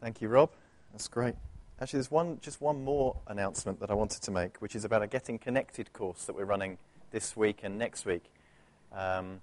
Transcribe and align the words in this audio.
Thank 0.00 0.22
you, 0.22 0.28
Rob. 0.28 0.50
That's 0.92 1.08
great. 1.08 1.34
Actually, 1.78 1.98
there's 1.98 2.10
one, 2.10 2.38
just 2.40 2.62
one 2.62 2.82
more 2.82 3.16
announcement 3.26 3.80
that 3.80 3.90
I 3.90 3.94
wanted 3.94 4.22
to 4.22 4.30
make, 4.30 4.56
which 4.58 4.74
is 4.74 4.86
about 4.86 5.02
a 5.02 5.06
Getting 5.06 5.38
Connected 5.38 5.92
course 5.92 6.24
that 6.24 6.34
we're 6.34 6.46
running 6.46 6.78
this 7.10 7.36
week 7.36 7.60
and 7.62 7.78
next 7.78 8.06
week. 8.06 8.24
Um, 8.94 9.42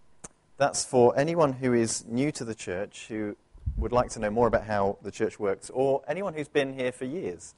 that's 0.57 0.83
for 0.83 1.15
anyone 1.15 1.53
who 1.53 1.73
is 1.73 2.05
new 2.07 2.31
to 2.31 2.43
the 2.43 2.55
church, 2.55 3.05
who 3.07 3.35
would 3.77 3.91
like 3.91 4.09
to 4.11 4.19
know 4.19 4.31
more 4.31 4.47
about 4.47 4.63
how 4.63 4.97
the 5.03 5.11
church 5.11 5.39
works, 5.39 5.69
or 5.69 6.01
anyone 6.07 6.33
who's 6.33 6.47
been 6.47 6.73
here 6.73 6.91
for 6.91 7.05
years 7.05 7.53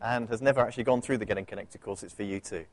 and 0.00 0.30
has 0.30 0.40
never 0.40 0.60
actually 0.60 0.84
gone 0.84 1.02
through 1.02 1.18
the 1.18 1.26
Getting 1.26 1.44
Connected 1.44 1.82
course. 1.82 2.02
It's 2.02 2.14
for 2.14 2.22
you 2.22 2.40
too. 2.40 2.64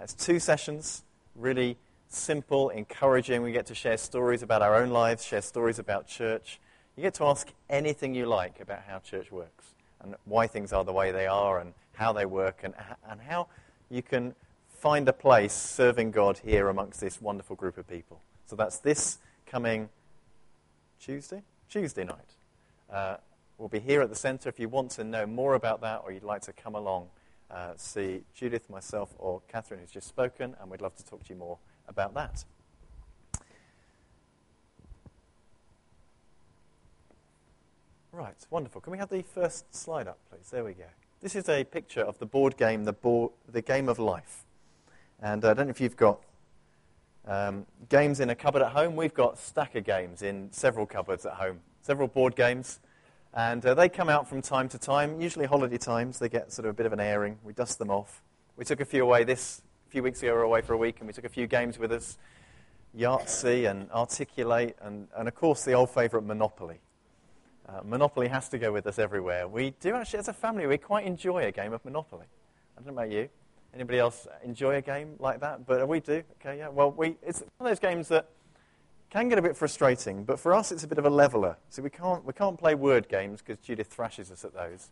It's 0.00 0.14
two 0.14 0.38
sessions, 0.38 1.02
really 1.34 1.76
simple, 2.08 2.68
encouraging. 2.68 3.42
We 3.42 3.50
get 3.50 3.66
to 3.66 3.74
share 3.74 3.96
stories 3.96 4.44
about 4.44 4.62
our 4.62 4.76
own 4.76 4.90
lives, 4.90 5.24
share 5.24 5.42
stories 5.42 5.80
about 5.80 6.06
church. 6.06 6.60
You 6.96 7.02
get 7.02 7.14
to 7.14 7.24
ask 7.24 7.48
anything 7.68 8.14
you 8.14 8.26
like 8.26 8.60
about 8.60 8.82
how 8.86 9.00
church 9.00 9.32
works 9.32 9.64
and 10.00 10.14
why 10.26 10.46
things 10.46 10.72
are 10.72 10.84
the 10.84 10.92
way 10.92 11.10
they 11.10 11.26
are 11.26 11.58
and 11.58 11.74
how 11.94 12.12
they 12.12 12.24
work 12.24 12.60
and, 12.62 12.74
and 13.08 13.20
how 13.20 13.48
you 13.90 14.02
can 14.02 14.34
find 14.68 15.08
a 15.08 15.12
place 15.12 15.52
serving 15.52 16.12
God 16.12 16.38
here 16.38 16.68
amongst 16.68 17.00
this 17.00 17.20
wonderful 17.20 17.56
group 17.56 17.78
of 17.78 17.88
people. 17.88 18.20
So 18.46 18.54
that's 18.54 18.78
this 18.78 19.18
coming 19.46 19.88
Tuesday? 21.00 21.42
Tuesday 21.68 22.04
night. 22.04 22.34
Uh, 22.92 23.16
we'll 23.58 23.68
be 23.68 23.80
here 23.80 24.00
at 24.00 24.08
the 24.08 24.16
centre. 24.16 24.48
If 24.48 24.60
you 24.60 24.68
want 24.68 24.92
to 24.92 25.04
know 25.04 25.26
more 25.26 25.54
about 25.54 25.80
that 25.80 26.02
or 26.04 26.12
you'd 26.12 26.22
like 26.22 26.42
to 26.42 26.52
come 26.52 26.76
along, 26.76 27.08
uh, 27.50 27.72
see 27.76 28.22
Judith, 28.34 28.70
myself, 28.70 29.14
or 29.18 29.42
Catherine, 29.48 29.80
who's 29.80 29.90
just 29.90 30.08
spoken, 30.08 30.54
and 30.60 30.70
we'd 30.70 30.80
love 30.80 30.94
to 30.96 31.04
talk 31.04 31.24
to 31.24 31.32
you 31.32 31.38
more 31.38 31.58
about 31.88 32.14
that. 32.14 32.44
Right, 38.16 38.36
wonderful. 38.48 38.80
Can 38.80 38.92
we 38.92 38.98
have 38.98 39.08
the 39.08 39.22
first 39.22 39.74
slide 39.74 40.06
up, 40.06 40.18
please? 40.30 40.48
There 40.48 40.62
we 40.62 40.74
go. 40.74 40.84
This 41.20 41.34
is 41.34 41.48
a 41.48 41.64
picture 41.64 42.02
of 42.02 42.16
the 42.20 42.26
board 42.26 42.56
game, 42.56 42.84
the, 42.84 42.92
board, 42.92 43.32
the 43.50 43.60
Game 43.60 43.88
of 43.88 43.98
Life. 43.98 44.44
And 45.20 45.44
uh, 45.44 45.50
I 45.50 45.54
don't 45.54 45.66
know 45.66 45.70
if 45.70 45.80
you've 45.80 45.96
got 45.96 46.20
um, 47.26 47.66
games 47.88 48.20
in 48.20 48.30
a 48.30 48.36
cupboard 48.36 48.62
at 48.62 48.70
home. 48.70 48.94
We've 48.94 49.12
got 49.12 49.36
stack 49.36 49.74
of 49.74 49.82
games 49.82 50.22
in 50.22 50.52
several 50.52 50.86
cupboards 50.86 51.26
at 51.26 51.32
home, 51.32 51.58
several 51.82 52.06
board 52.06 52.36
games. 52.36 52.78
And 53.32 53.66
uh, 53.66 53.74
they 53.74 53.88
come 53.88 54.08
out 54.08 54.28
from 54.28 54.42
time 54.42 54.68
to 54.68 54.78
time, 54.78 55.20
usually 55.20 55.46
holiday 55.46 55.78
times. 55.78 56.20
They 56.20 56.28
get 56.28 56.52
sort 56.52 56.66
of 56.66 56.70
a 56.70 56.74
bit 56.74 56.86
of 56.86 56.92
an 56.92 57.00
airing. 57.00 57.38
We 57.42 57.52
dust 57.52 57.80
them 57.80 57.90
off. 57.90 58.22
We 58.56 58.64
took 58.64 58.78
a 58.78 58.84
few 58.84 59.02
away 59.02 59.24
this 59.24 59.60
a 59.88 59.90
few 59.90 60.04
weeks 60.04 60.22
ago, 60.22 60.30
we 60.30 60.38
were 60.38 60.44
away 60.44 60.60
for 60.60 60.74
a 60.74 60.78
week, 60.78 61.00
and 61.00 61.08
we 61.08 61.12
took 61.12 61.24
a 61.24 61.28
few 61.28 61.48
games 61.48 61.80
with 61.80 61.90
us 61.90 62.16
Yahtzee 62.96 63.68
and 63.68 63.90
Articulate, 63.90 64.76
and, 64.82 65.08
and 65.16 65.26
of 65.26 65.34
course, 65.34 65.64
the 65.64 65.72
old 65.72 65.90
favourite 65.90 66.24
Monopoly. 66.24 66.78
Uh, 67.66 67.80
Monopoly 67.82 68.28
has 68.28 68.48
to 68.50 68.58
go 68.58 68.72
with 68.72 68.86
us 68.86 68.98
everywhere. 68.98 69.48
We 69.48 69.70
do 69.80 69.94
actually, 69.94 70.18
as 70.18 70.28
a 70.28 70.32
family, 70.34 70.66
we 70.66 70.76
quite 70.76 71.06
enjoy 71.06 71.46
a 71.46 71.52
game 71.52 71.72
of 71.72 71.84
Monopoly. 71.84 72.26
I 72.76 72.82
don't 72.82 72.94
know 72.94 73.02
about 73.02 73.10
you. 73.12 73.28
Anybody 73.74 73.98
else 73.98 74.26
enjoy 74.44 74.76
a 74.76 74.82
game 74.82 75.16
like 75.18 75.40
that? 75.40 75.66
But 75.66 75.88
we 75.88 76.00
do. 76.00 76.22
Okay, 76.40 76.58
yeah. 76.58 76.68
Well, 76.68 76.92
we, 76.92 77.16
it's 77.22 77.40
one 77.56 77.66
of 77.66 77.70
those 77.70 77.78
games 77.78 78.08
that 78.08 78.28
can 79.10 79.28
get 79.28 79.38
a 79.38 79.42
bit 79.42 79.56
frustrating, 79.56 80.24
but 80.24 80.38
for 80.38 80.52
us, 80.52 80.72
it's 80.72 80.84
a 80.84 80.86
bit 80.86 80.98
of 80.98 81.06
a 81.06 81.10
leveler. 81.10 81.56
So 81.70 81.82
we 81.82 81.90
can't, 81.90 82.24
we 82.24 82.32
can't 82.34 82.58
play 82.58 82.74
word 82.74 83.08
games 83.08 83.40
because 83.40 83.58
Judith 83.64 83.86
thrashes 83.86 84.30
us 84.30 84.44
at 84.44 84.52
those. 84.52 84.90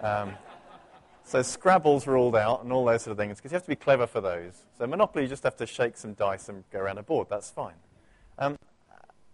Um, 0.00 0.34
so 1.24 1.40
Scrabble's 1.40 2.06
ruled 2.06 2.36
out 2.36 2.62
and 2.62 2.72
all 2.72 2.84
those 2.84 3.02
sort 3.02 3.12
of 3.12 3.18
things 3.18 3.38
because 3.38 3.50
you 3.50 3.56
have 3.56 3.64
to 3.64 3.70
be 3.70 3.76
clever 3.76 4.06
for 4.06 4.20
those. 4.20 4.64
So 4.76 4.86
Monopoly, 4.86 5.24
you 5.24 5.28
just 5.28 5.42
have 5.44 5.56
to 5.56 5.66
shake 5.66 5.96
some 5.96 6.12
dice 6.12 6.50
and 6.50 6.64
go 6.70 6.80
around 6.80 6.98
a 6.98 7.02
board. 7.02 7.28
That's 7.30 7.50
fine. 7.50 7.74
Um, 8.38 8.56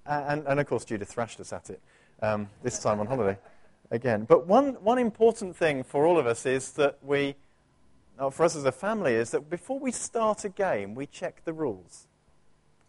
and, 0.06 0.46
and, 0.46 0.58
of 0.58 0.66
course, 0.66 0.84
Judith 0.84 1.08
thrashed 1.08 1.40
us 1.40 1.52
at 1.52 1.70
it 1.70 1.80
um, 2.22 2.48
this 2.62 2.78
time 2.78 3.00
on 3.00 3.06
holiday 3.06 3.38
again. 3.90 4.24
But 4.24 4.46
one, 4.46 4.74
one 4.82 4.98
important 4.98 5.56
thing 5.56 5.82
for 5.82 6.06
all 6.06 6.18
of 6.18 6.26
us 6.26 6.46
is 6.46 6.72
that 6.72 6.98
we, 7.02 7.34
uh, 8.18 8.30
for 8.30 8.44
us 8.44 8.56
as 8.56 8.64
a 8.64 8.72
family, 8.72 9.14
is 9.14 9.30
that 9.30 9.50
before 9.50 9.78
we 9.78 9.92
start 9.92 10.44
a 10.44 10.48
game, 10.48 10.94
we 10.94 11.06
check 11.06 11.42
the 11.44 11.52
rules. 11.52 12.06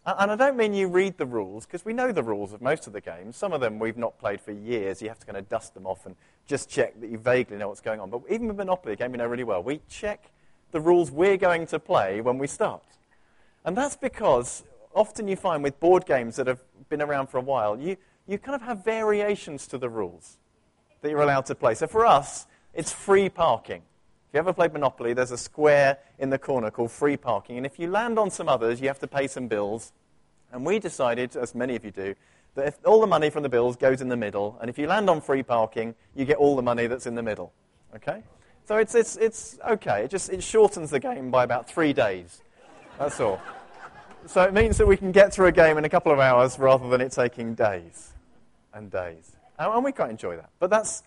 And 0.04 0.32
I 0.32 0.36
don't 0.36 0.56
mean 0.56 0.74
you 0.74 0.88
read 0.88 1.16
the 1.16 1.26
rules, 1.26 1.64
because 1.64 1.84
we 1.84 1.92
know 1.92 2.10
the 2.10 2.24
rules 2.24 2.52
of 2.52 2.60
most 2.60 2.88
of 2.88 2.92
the 2.92 3.00
games. 3.00 3.36
Some 3.36 3.52
of 3.52 3.60
them 3.60 3.78
we've 3.78 3.96
not 3.96 4.18
played 4.18 4.40
for 4.40 4.50
years. 4.50 5.00
You 5.00 5.08
have 5.08 5.20
to 5.20 5.26
kind 5.26 5.38
of 5.38 5.48
dust 5.48 5.74
them 5.74 5.86
off 5.86 6.06
and 6.06 6.16
just 6.44 6.68
check 6.68 7.00
that 7.00 7.08
you 7.08 7.18
vaguely 7.18 7.56
know 7.56 7.68
what's 7.68 7.80
going 7.80 8.00
on. 8.00 8.10
But 8.10 8.22
even 8.28 8.48
with 8.48 8.56
Monopoly, 8.56 8.94
a 8.94 8.96
game 8.96 9.12
we 9.12 9.18
know 9.18 9.26
really 9.26 9.44
well, 9.44 9.62
we 9.62 9.80
check 9.88 10.32
the 10.72 10.80
rules 10.80 11.12
we're 11.12 11.36
going 11.36 11.66
to 11.68 11.78
play 11.78 12.20
when 12.20 12.36
we 12.36 12.48
start. 12.48 12.82
And 13.64 13.76
that's 13.76 13.94
because 13.94 14.64
often 14.92 15.28
you 15.28 15.36
find 15.36 15.62
with 15.62 15.78
board 15.78 16.04
games 16.04 16.34
that 16.34 16.48
have 16.48 16.60
been 16.88 17.00
around 17.00 17.28
for 17.28 17.38
a 17.38 17.42
while, 17.42 17.78
you, 17.78 17.96
you 18.26 18.38
kind 18.38 18.54
of 18.54 18.62
have 18.62 18.84
variations 18.84 19.66
to 19.68 19.78
the 19.78 19.88
rules 19.88 20.38
that 21.00 21.10
you're 21.10 21.22
allowed 21.22 21.46
to 21.46 21.54
play. 21.54 21.74
So 21.74 21.86
for 21.86 22.06
us, 22.06 22.46
it's 22.72 22.92
free 22.92 23.28
parking. 23.28 23.82
If 24.28 24.34
you 24.34 24.38
ever 24.38 24.52
played 24.52 24.72
Monopoly, 24.72 25.12
there's 25.12 25.32
a 25.32 25.38
square 25.38 25.98
in 26.18 26.30
the 26.30 26.38
corner 26.38 26.70
called 26.70 26.90
free 26.90 27.16
parking. 27.16 27.56
And 27.56 27.66
if 27.66 27.78
you 27.78 27.88
land 27.88 28.18
on 28.18 28.30
some 28.30 28.48
others, 28.48 28.80
you 28.80 28.88
have 28.88 29.00
to 29.00 29.06
pay 29.06 29.26
some 29.26 29.48
bills. 29.48 29.92
And 30.52 30.64
we 30.64 30.78
decided, 30.78 31.36
as 31.36 31.54
many 31.54 31.76
of 31.76 31.84
you 31.84 31.90
do, 31.90 32.14
that 32.54 32.66
if 32.66 32.78
all 32.84 33.00
the 33.00 33.06
money 33.06 33.30
from 33.30 33.42
the 33.42 33.48
bills 33.48 33.76
goes 33.76 34.00
in 34.00 34.08
the 34.08 34.16
middle, 34.16 34.56
and 34.60 34.70
if 34.70 34.78
you 34.78 34.86
land 34.86 35.10
on 35.10 35.20
free 35.20 35.42
parking, 35.42 35.94
you 36.14 36.24
get 36.24 36.36
all 36.36 36.56
the 36.56 36.62
money 36.62 36.86
that's 36.86 37.06
in 37.06 37.14
the 37.14 37.22
middle. 37.22 37.52
Okay? 37.96 38.22
So 38.64 38.76
it's, 38.76 38.94
it's, 38.94 39.16
it's 39.16 39.58
okay. 39.68 40.04
It 40.04 40.10
just 40.10 40.30
it 40.30 40.42
shortens 40.42 40.90
the 40.90 41.00
game 41.00 41.30
by 41.30 41.44
about 41.44 41.68
three 41.68 41.92
days. 41.92 42.42
That's 42.98 43.20
all. 43.20 43.40
So 44.26 44.42
it 44.42 44.54
means 44.54 44.78
that 44.78 44.86
we 44.86 44.96
can 44.96 45.10
get 45.10 45.34
through 45.34 45.46
a 45.46 45.52
game 45.52 45.76
in 45.78 45.84
a 45.84 45.88
couple 45.88 46.12
of 46.12 46.20
hours 46.20 46.58
rather 46.58 46.88
than 46.88 47.00
it 47.00 47.10
taking 47.10 47.54
days 47.54 48.11
and 48.74 48.90
days. 48.90 49.32
And 49.58 49.84
we 49.84 49.92
quite 49.92 50.10
enjoy 50.10 50.36
that. 50.36 50.50
But 50.58 50.70
that's 50.70 51.02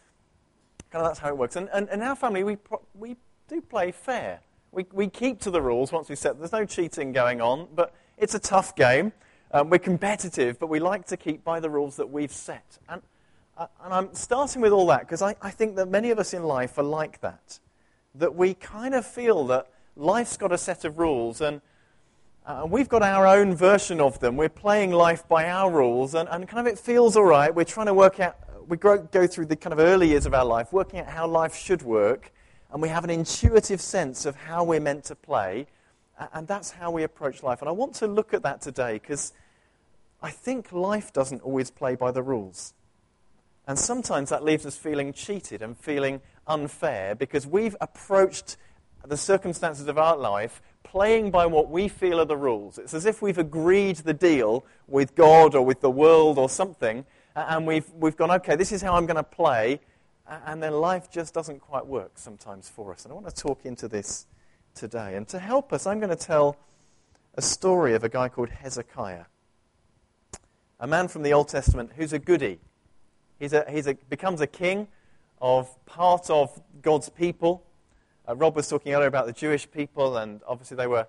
kind 0.91 1.05
of 1.05 1.09
that's 1.09 1.19
how 1.19 1.29
it 1.29 1.37
works. 1.37 1.55
And, 1.55 1.69
and 1.73 1.89
in 1.89 2.01
our 2.01 2.15
family, 2.15 2.43
we, 2.43 2.57
we 2.93 3.17
do 3.47 3.61
play 3.61 3.91
fair. 3.91 4.39
We, 4.71 4.85
we 4.91 5.07
keep 5.07 5.39
to 5.41 5.51
the 5.51 5.61
rules 5.61 5.91
once 5.91 6.09
we 6.09 6.15
set. 6.15 6.37
There's 6.37 6.51
no 6.51 6.65
cheating 6.65 7.11
going 7.11 7.41
on, 7.41 7.67
but 7.73 7.93
it's 8.17 8.35
a 8.35 8.39
tough 8.39 8.75
game. 8.75 9.11
Um, 9.51 9.69
we're 9.69 9.79
competitive, 9.79 10.59
but 10.59 10.67
we 10.67 10.79
like 10.79 11.07
to 11.07 11.17
keep 11.17 11.43
by 11.43 11.59
the 11.59 11.69
rules 11.69 11.95
that 11.97 12.09
we've 12.09 12.31
set. 12.31 12.77
And, 12.89 13.01
uh, 13.57 13.67
and 13.83 13.93
I'm 13.93 14.13
starting 14.13 14.61
with 14.61 14.71
all 14.71 14.87
that 14.87 15.01
because 15.01 15.21
I, 15.21 15.35
I 15.41 15.51
think 15.51 15.75
that 15.77 15.87
many 15.87 16.11
of 16.11 16.19
us 16.19 16.33
in 16.33 16.43
life 16.43 16.77
are 16.77 16.83
like 16.83 17.21
that. 17.21 17.59
That 18.15 18.35
we 18.35 18.53
kind 18.53 18.95
of 18.95 19.05
feel 19.05 19.45
that 19.47 19.67
life's 19.95 20.37
got 20.37 20.51
a 20.51 20.57
set 20.57 20.85
of 20.85 20.99
rules 20.99 21.41
and 21.41 21.61
uh, 22.45 22.63
we've 22.69 22.89
got 22.89 23.01
our 23.01 23.25
own 23.25 23.55
version 23.55 23.99
of 23.99 24.19
them. 24.19 24.37
We're 24.37 24.49
playing 24.49 24.91
life 24.91 25.27
by 25.27 25.49
our 25.49 25.71
rules 25.71 26.13
and, 26.13 26.29
and 26.29 26.47
kind 26.47 26.67
of 26.67 26.71
it 26.71 26.77
feels 26.77 27.17
all 27.17 27.23
right. 27.23 27.53
We're 27.53 27.63
trying 27.63 27.87
to 27.87 27.93
work 27.93 28.19
out, 28.19 28.37
we 28.67 28.77
grow, 28.77 28.99
go 28.99 29.25
through 29.25 29.47
the 29.47 29.55
kind 29.55 29.73
of 29.73 29.79
early 29.79 30.09
years 30.09 30.27
of 30.27 30.33
our 30.35 30.45
life 30.45 30.71
working 30.71 30.99
out 30.99 31.07
how 31.07 31.27
life 31.27 31.55
should 31.55 31.81
work 31.81 32.31
and 32.71 32.81
we 32.81 32.89
have 32.89 33.03
an 33.03 33.09
intuitive 33.09 33.81
sense 33.81 34.27
of 34.27 34.35
how 34.35 34.63
we're 34.63 34.79
meant 34.79 35.05
to 35.05 35.15
play. 35.15 35.65
And 36.33 36.47
that's 36.47 36.71
how 36.71 36.91
we 36.91 37.03
approach 37.03 37.41
life. 37.41 37.61
And 37.61 37.69
I 37.69 37.71
want 37.71 37.95
to 37.95 38.07
look 38.07 38.33
at 38.33 38.43
that 38.43 38.61
today 38.61 38.99
because 38.99 39.33
I 40.21 40.29
think 40.29 40.71
life 40.71 41.11
doesn't 41.11 41.41
always 41.41 41.71
play 41.71 41.95
by 41.95 42.11
the 42.11 42.21
rules. 42.21 42.73
And 43.67 43.79
sometimes 43.79 44.29
that 44.29 44.43
leaves 44.43 44.65
us 44.65 44.77
feeling 44.77 45.13
cheated 45.13 45.63
and 45.63 45.75
feeling 45.75 46.21
unfair 46.45 47.15
because 47.15 47.47
we've 47.47 47.75
approached 47.81 48.57
the 49.03 49.17
circumstances 49.17 49.87
of 49.87 49.97
our 49.97 50.15
life 50.15 50.61
playing 50.85 51.31
by 51.31 51.45
what 51.45 51.69
we 51.69 51.89
feel 51.89 52.21
are 52.21 52.25
the 52.25 52.37
rules. 52.37 52.77
It's 52.77 52.93
as 52.93 53.05
if 53.05 53.21
we've 53.21 53.37
agreed 53.37 53.97
the 53.97 54.13
deal 54.13 54.65
with 54.87 55.15
God 55.15 55.53
or 55.53 55.65
with 55.65 55.81
the 55.81 55.91
world 55.91 56.37
or 56.37 56.47
something, 56.47 57.05
and 57.35 57.67
we've, 57.67 57.89
we've 57.93 58.15
gone, 58.15 58.31
okay, 58.31 58.55
this 58.55 58.71
is 58.71 58.81
how 58.81 58.95
I'm 58.95 59.05
going 59.05 59.17
to 59.17 59.23
play, 59.23 59.81
and 60.27 60.63
then 60.63 60.73
life 60.73 61.11
just 61.11 61.33
doesn't 61.33 61.59
quite 61.59 61.85
work 61.85 62.13
sometimes 62.15 62.69
for 62.69 62.93
us. 62.93 63.03
And 63.03 63.11
I 63.11 63.15
want 63.15 63.27
to 63.27 63.35
talk 63.35 63.65
into 63.65 63.89
this 63.89 64.27
today. 64.73 65.15
And 65.15 65.27
to 65.27 65.39
help 65.39 65.73
us, 65.73 65.85
I'm 65.85 65.99
going 65.99 66.09
to 66.09 66.15
tell 66.15 66.55
a 67.35 67.41
story 67.41 67.93
of 67.93 68.03
a 68.03 68.09
guy 68.09 68.29
called 68.29 68.49
Hezekiah 68.49 69.25
a 70.79 70.87
man 70.87 71.07
from 71.07 71.23
the 71.23 71.33
Old 71.33 71.47
Testament 71.47 71.91
who's 71.95 72.13
a 72.13 72.19
goody. 72.19 72.59
He's 73.39 73.53
a, 73.53 73.65
he's 73.69 73.87
a, 73.87 73.95
becomes 74.09 74.41
a 74.41 74.47
king 74.47 74.87
of 75.41 75.83
part 75.85 76.29
of 76.29 76.61
God's 76.81 77.09
people. 77.09 77.63
Uh, 78.27 78.35
Rob 78.35 78.55
was 78.55 78.67
talking 78.67 78.93
earlier 78.93 79.07
about 79.07 79.27
the 79.27 79.33
Jewish 79.33 79.69
people, 79.69 80.17
and 80.17 80.41
obviously 80.47 80.75
they 80.75 80.87
were 80.87 81.05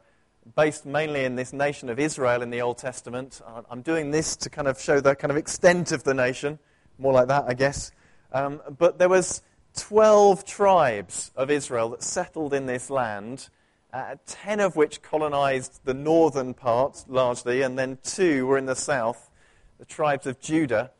based 0.55 0.85
mainly 0.85 1.25
in 1.25 1.35
this 1.35 1.53
nation 1.53 1.89
of 1.89 1.99
Israel 1.99 2.43
in 2.43 2.51
the 2.51 2.61
Old 2.61 2.77
Testament. 2.77 3.41
Uh, 3.47 3.63
I'm 3.71 3.81
doing 3.81 4.11
this 4.11 4.37
to 4.37 4.51
kind 4.51 4.69
of 4.69 4.79
show 4.79 5.01
the 5.01 5.15
kind 5.15 5.31
of 5.31 5.39
extent 5.39 5.93
of 5.93 6.05
the 6.05 6.13
nation, 6.13 6.59
more 6.99 7.15
like 7.15 7.29
that, 7.29 7.45
I 7.49 7.55
guess. 7.55 7.91
Um, 8.33 8.61
but 8.77 8.99
there 8.99 9.09
was 9.09 9.43
12 9.77 10.45
tribes 10.45 11.31
of 11.37 11.51
Israel 11.51 11.89
that 11.91 12.03
settled 12.03 12.53
in 12.53 12.67
this 12.67 12.91
land, 12.91 13.49
uh, 13.95 14.17
10 14.27 14.61
of 14.61 14.77
which 14.77 15.01
colonized 15.01 15.81
the 15.85 15.95
northern 15.95 16.53
part 16.53 17.07
largely, 17.09 17.63
and 17.63 17.79
then 17.79 17.99
two 18.03 18.47
were 18.47 18.59
in 18.59 18.67
the 18.67 18.77
south 18.77 19.31
the 19.79 19.87
tribes 19.87 20.27
of 20.27 20.39
Judah, 20.39 20.91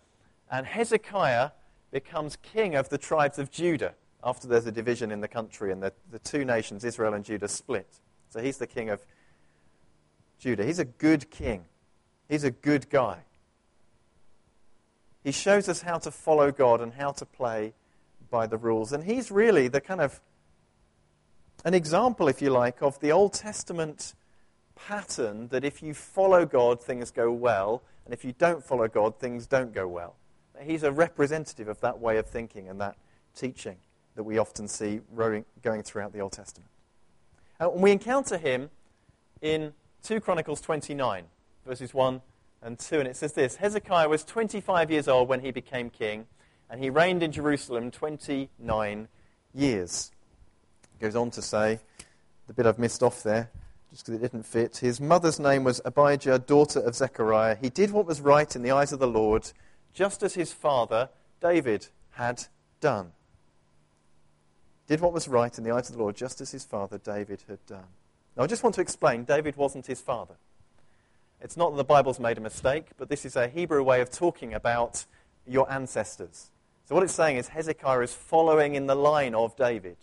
and 0.51 0.67
Hezekiah 0.67 1.51
becomes 1.91 2.37
king 2.37 2.75
of 2.75 2.89
the 2.89 2.99
tribes 2.99 3.39
of 3.39 3.51
Judah 3.51 3.95
after 4.27 4.49
there's 4.49 4.67
a 4.67 4.73
division 4.73 5.13
in 5.13 5.21
the 5.21 5.29
country 5.29 5.71
and 5.71 5.81
the, 5.81 5.93
the 6.11 6.19
two 6.19 6.45
nations, 6.45 6.85
Israel 6.85 7.15
and 7.15 7.25
Judah, 7.25 7.47
split. 7.47 7.87
So 8.29 8.43
he's 8.43 8.59
the 8.59 8.67
king 8.67 8.91
of 8.91 9.01
Judah. 10.41 10.65
He's 10.65 10.81
a 10.81 10.85
good 10.85 11.31
king, 11.31 11.65
he's 12.29 12.43
a 12.43 12.51
good 12.51 12.91
guy. 12.91 13.21
He 15.23 15.33
shows 15.33 15.69
us 15.69 15.83
how 15.83 15.99
to 15.99 16.11
follow 16.11 16.53
God 16.53 16.81
and 16.81 16.93
how 16.93 17.13
to 17.13 17.25
play 17.25 17.73
by 18.31 18.47
the 18.47 18.57
rules. 18.57 18.93
And 18.93 19.05
he's 19.05 19.31
really 19.31 19.69
the 19.69 19.81
kind 19.81 20.01
of 20.01 20.21
an 21.65 21.75
example, 21.75 22.29
if 22.29 22.43
you 22.43 22.51
like, 22.51 22.83
of 22.83 23.01
the 23.01 23.11
Old 23.11 23.33
Testament 23.33 24.15
pattern 24.77 25.49
that 25.49 25.65
if 25.65 25.83
you 25.83 25.95
follow 25.95 26.47
God, 26.47 26.81
things 26.81 27.11
go 27.11 27.33
well, 27.33 27.83
and 28.05 28.13
if 28.13 28.25
you 28.25 28.33
don't 28.33 28.63
follow 28.63 28.87
God, 28.87 29.19
things 29.19 29.47
don't 29.47 29.73
go 29.73 29.89
well. 29.89 30.15
He's 30.61 30.85
a 30.85 30.93
representative 30.93 31.69
of 31.69 31.81
that 31.81 31.99
way 31.99 32.19
of 32.19 32.27
thinking 32.27 32.69
and 32.69 32.81
that 32.81 32.97
teaching 33.35 33.79
that 34.17 34.25
we 34.25 34.39
often 34.39 34.67
see 34.67 35.01
going 35.15 35.83
throughout 35.83 36.13
the 36.13 36.21
Old 36.21 36.33
Testament. 36.33 36.71
Uh, 37.61 37.71
and 37.71 37.83
we 37.83 37.93
encounter 37.93 38.37
him 38.37 38.71
in 39.41 39.73
2 40.03 40.21
Chronicles 40.21 40.61
29, 40.61 41.25
verses 41.65 41.95
1 41.95 42.21
and 42.63 42.79
2, 42.79 42.99
and 42.99 43.09
it 43.09 43.17
says 43.17 43.35
this 43.35 43.57
Hezekiah 43.57 44.09
was 44.09 44.25
25 44.25 44.91
years 44.91 45.09
old 45.09 45.29
when 45.29 45.41
he 45.41 45.51
became 45.51 45.91
king, 45.91 46.27
and 46.69 46.83
he 46.83 46.91
reigned 46.91 47.23
in 47.23 47.31
Jerusalem 47.31 47.91
29 47.91 49.09
years. 49.55 50.11
It 50.99 51.03
goes 51.03 51.15
on 51.15 51.31
to 51.33 51.43
say, 51.43 51.79
the 52.47 52.55
bit 52.55 52.67
I've 52.67 52.79
missed 52.79 53.03
off 53.03 53.23
there, 53.23 53.51
just 53.91 54.07
because 54.07 54.19
it 54.19 54.23
didn't 54.23 54.45
fit. 54.45 54.79
His 54.79 55.01
mother's 55.01 55.39
name 55.39 55.65
was 55.65 55.81
Abijah, 55.85 56.39
daughter 56.41 56.81
of 56.81 56.95
Zechariah. 56.95 57.57
He 57.61 57.69
did 57.69 57.91
what 57.91 58.07
was 58.07 58.21
right 58.21 58.55
in 58.55 58.63
the 58.63 58.71
eyes 58.71 58.93
of 58.93 58.99
the 58.99 59.07
Lord, 59.07 59.53
just 59.93 60.23
as 60.23 60.35
his 60.35 60.53
father 60.53 61.11
David 61.41 61.89
had 62.13 62.45
done. 62.81 63.13
Did 64.87 65.01
what 65.01 65.13
was 65.13 65.29
right 65.29 65.57
in 65.57 65.65
the 65.65 65.73
eyes 65.73 65.89
of 65.89 65.97
the 65.97 66.03
Lord, 66.03 66.17
just 66.17 66.41
as 66.41 66.53
his 66.53 66.65
father 66.65 66.99
David 66.99 67.43
had 67.49 67.65
done. 67.67 67.89
Now, 68.37 68.45
I 68.45 68.47
just 68.47 68.63
want 68.63 68.75
to 68.77 68.81
explain 68.81 69.25
David 69.25 69.57
wasn't 69.57 69.87
his 69.87 70.01
father. 70.01 70.35
It's 71.41 71.57
not 71.57 71.71
that 71.71 71.77
the 71.77 71.85
Bible's 71.85 72.21
made 72.21 72.39
a 72.39 72.41
mistake, 72.41 72.87
but 72.97 73.09
this 73.09 73.25
is 73.25 73.37
a 73.37 73.49
Hebrew 73.49 73.83
way 73.83 74.01
of 74.01 74.11
talking 74.11 74.55
about 74.55 75.05
your 75.47 75.71
ancestors. 75.71 76.51
So, 76.87 76.95
what 76.95 77.03
it's 77.03 77.15
saying 77.15 77.37
is 77.37 77.49
Hezekiah 77.49 78.01
is 78.01 78.15
following 78.15 78.75
in 78.75 78.87
the 78.87 78.95
line 78.95 79.35
of 79.35 79.57
David. 79.57 79.97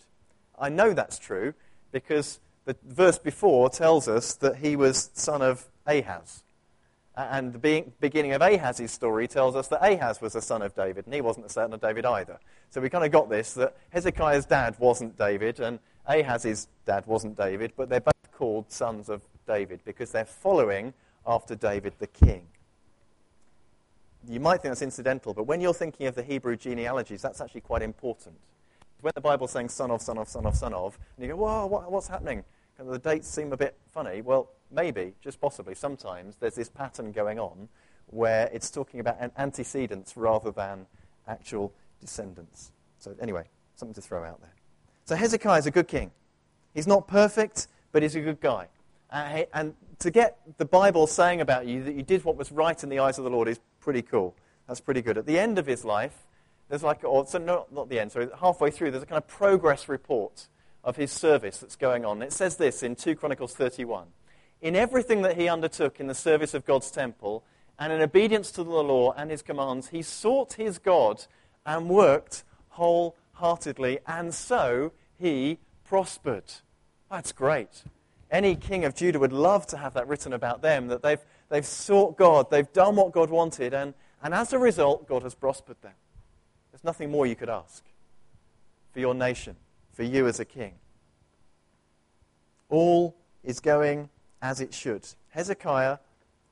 I 0.58 0.68
know 0.68 0.92
that's 0.92 1.18
true 1.18 1.54
because 1.92 2.40
the 2.64 2.76
verse 2.84 3.18
before 3.18 3.70
tells 3.70 4.08
us 4.08 4.34
that 4.34 4.56
he 4.56 4.76
was 4.76 5.10
son 5.14 5.42
of 5.42 5.66
Ahaz. 5.86 6.42
And 7.16 7.52
the 7.52 7.84
beginning 8.00 8.32
of 8.32 8.42
Ahaz's 8.42 8.90
story 8.90 9.28
tells 9.28 9.54
us 9.54 9.68
that 9.68 9.84
Ahaz 9.84 10.20
was 10.20 10.34
a 10.34 10.42
son 10.42 10.62
of 10.62 10.74
David, 10.74 11.04
and 11.06 11.14
he 11.14 11.20
wasn't 11.20 11.46
a 11.46 11.48
son 11.48 11.72
of 11.72 11.80
David 11.80 12.04
either. 12.04 12.40
So 12.70 12.80
we 12.80 12.90
kind 12.90 13.04
of 13.04 13.12
got 13.12 13.30
this 13.30 13.54
that 13.54 13.76
Hezekiah's 13.90 14.46
dad 14.46 14.74
wasn't 14.80 15.16
David, 15.16 15.60
and 15.60 15.78
Ahaz's 16.08 16.66
dad 16.84 17.06
wasn't 17.06 17.36
David, 17.36 17.72
but 17.76 17.88
they're 17.88 18.00
both 18.00 18.14
called 18.32 18.70
sons 18.72 19.08
of 19.08 19.22
David 19.46 19.80
because 19.84 20.10
they're 20.10 20.24
following 20.24 20.92
after 21.24 21.54
David 21.54 21.94
the 22.00 22.08
king. 22.08 22.46
You 24.28 24.40
might 24.40 24.62
think 24.62 24.72
that's 24.72 24.82
incidental, 24.82 25.34
but 25.34 25.44
when 25.44 25.60
you're 25.60 25.74
thinking 25.74 26.06
of 26.06 26.14
the 26.14 26.22
Hebrew 26.22 26.56
genealogies, 26.56 27.22
that's 27.22 27.40
actually 27.40 27.60
quite 27.60 27.82
important. 27.82 28.34
When 29.02 29.12
the 29.14 29.20
Bible's 29.20 29.52
saying 29.52 29.68
son 29.68 29.90
of, 29.90 30.00
son 30.00 30.18
of, 30.18 30.28
son 30.28 30.46
of, 30.46 30.56
son 30.56 30.72
of, 30.72 30.98
and 31.16 31.26
you 31.26 31.32
go, 31.32 31.36
whoa, 31.36 31.66
what, 31.66 31.92
what's 31.92 32.08
happening? 32.08 32.42
The 32.78 32.98
dates 32.98 33.28
seem 33.28 33.52
a 33.52 33.56
bit 33.56 33.76
funny. 33.92 34.20
Well, 34.20 34.50
maybe, 34.70 35.14
just 35.22 35.40
possibly, 35.40 35.74
sometimes 35.74 36.36
there's 36.36 36.56
this 36.56 36.68
pattern 36.68 37.12
going 37.12 37.38
on 37.38 37.68
where 38.06 38.50
it's 38.52 38.70
talking 38.70 39.00
about 39.00 39.16
antecedents 39.38 40.16
rather 40.16 40.50
than 40.50 40.86
actual 41.26 41.72
descendants. 42.00 42.72
So, 42.98 43.14
anyway, 43.20 43.44
something 43.76 43.94
to 43.94 44.00
throw 44.00 44.24
out 44.24 44.40
there. 44.40 44.52
So, 45.04 45.14
Hezekiah 45.16 45.58
is 45.58 45.66
a 45.66 45.70
good 45.70 45.88
king. 45.88 46.10
He's 46.74 46.86
not 46.86 47.06
perfect, 47.06 47.68
but 47.92 48.02
he's 48.02 48.16
a 48.16 48.20
good 48.20 48.40
guy. 48.40 48.68
Uh, 49.10 49.44
and 49.52 49.74
to 50.00 50.10
get 50.10 50.38
the 50.58 50.64
Bible 50.64 51.06
saying 51.06 51.40
about 51.40 51.66
you 51.66 51.84
that 51.84 51.94
you 51.94 52.02
did 52.02 52.24
what 52.24 52.36
was 52.36 52.50
right 52.50 52.82
in 52.82 52.88
the 52.88 52.98
eyes 52.98 53.18
of 53.18 53.24
the 53.24 53.30
Lord 53.30 53.48
is 53.48 53.60
pretty 53.80 54.02
cool. 54.02 54.34
That's 54.66 54.80
pretty 54.80 55.02
good. 55.02 55.16
At 55.16 55.26
the 55.26 55.38
end 55.38 55.58
of 55.58 55.66
his 55.66 55.84
life, 55.84 56.26
there's 56.68 56.82
like, 56.82 57.04
or 57.04 57.26
so 57.26 57.38
no, 57.38 57.66
not 57.70 57.88
the 57.88 58.00
end, 58.00 58.10
sorry, 58.10 58.28
halfway 58.40 58.70
through, 58.70 58.90
there's 58.90 59.02
a 59.02 59.06
kind 59.06 59.18
of 59.18 59.28
progress 59.28 59.88
report 59.88 60.48
of 60.84 60.96
his 60.96 61.10
service 61.10 61.58
that's 61.58 61.76
going 61.76 62.04
on. 62.04 62.22
It 62.22 62.32
says 62.32 62.56
this 62.56 62.82
in 62.82 62.94
2 62.94 63.16
Chronicles 63.16 63.54
31. 63.54 64.06
In 64.60 64.76
everything 64.76 65.22
that 65.22 65.36
he 65.36 65.48
undertook 65.48 65.98
in 65.98 66.06
the 66.06 66.14
service 66.14 66.54
of 66.54 66.64
God's 66.64 66.90
temple, 66.90 67.42
and 67.78 67.92
in 67.92 68.00
obedience 68.00 68.52
to 68.52 68.62
the 68.62 68.70
law 68.70 69.12
and 69.12 69.30
his 69.30 69.42
commands, 69.42 69.88
he 69.88 70.02
sought 70.02 70.54
his 70.54 70.78
God 70.78 71.24
and 71.66 71.88
worked 71.88 72.44
wholeheartedly, 72.70 73.98
and 74.06 74.32
so 74.32 74.92
he 75.18 75.58
prospered. 75.84 76.44
That's 77.10 77.32
great. 77.32 77.84
Any 78.30 78.54
king 78.54 78.84
of 78.84 78.94
Judah 78.94 79.18
would 79.18 79.32
love 79.32 79.66
to 79.68 79.76
have 79.76 79.94
that 79.94 80.06
written 80.06 80.32
about 80.32 80.62
them, 80.62 80.88
that 80.88 81.02
they've, 81.02 81.20
they've 81.48 81.66
sought 81.66 82.16
God, 82.16 82.50
they've 82.50 82.72
done 82.72 82.96
what 82.96 83.12
God 83.12 83.30
wanted, 83.30 83.74
and, 83.74 83.94
and 84.22 84.34
as 84.34 84.52
a 84.52 84.58
result, 84.58 85.08
God 85.08 85.22
has 85.22 85.34
prospered 85.34 85.80
them. 85.82 85.94
There's 86.72 86.84
nothing 86.84 87.10
more 87.10 87.26
you 87.26 87.36
could 87.36 87.48
ask 87.48 87.84
for 88.92 89.00
your 89.00 89.14
nation 89.14 89.56
for 89.94 90.02
you 90.02 90.26
as 90.26 90.40
a 90.40 90.44
king. 90.44 90.74
All 92.68 93.16
is 93.42 93.60
going 93.60 94.10
as 94.42 94.60
it 94.60 94.74
should. 94.74 95.06
Hezekiah, 95.30 95.98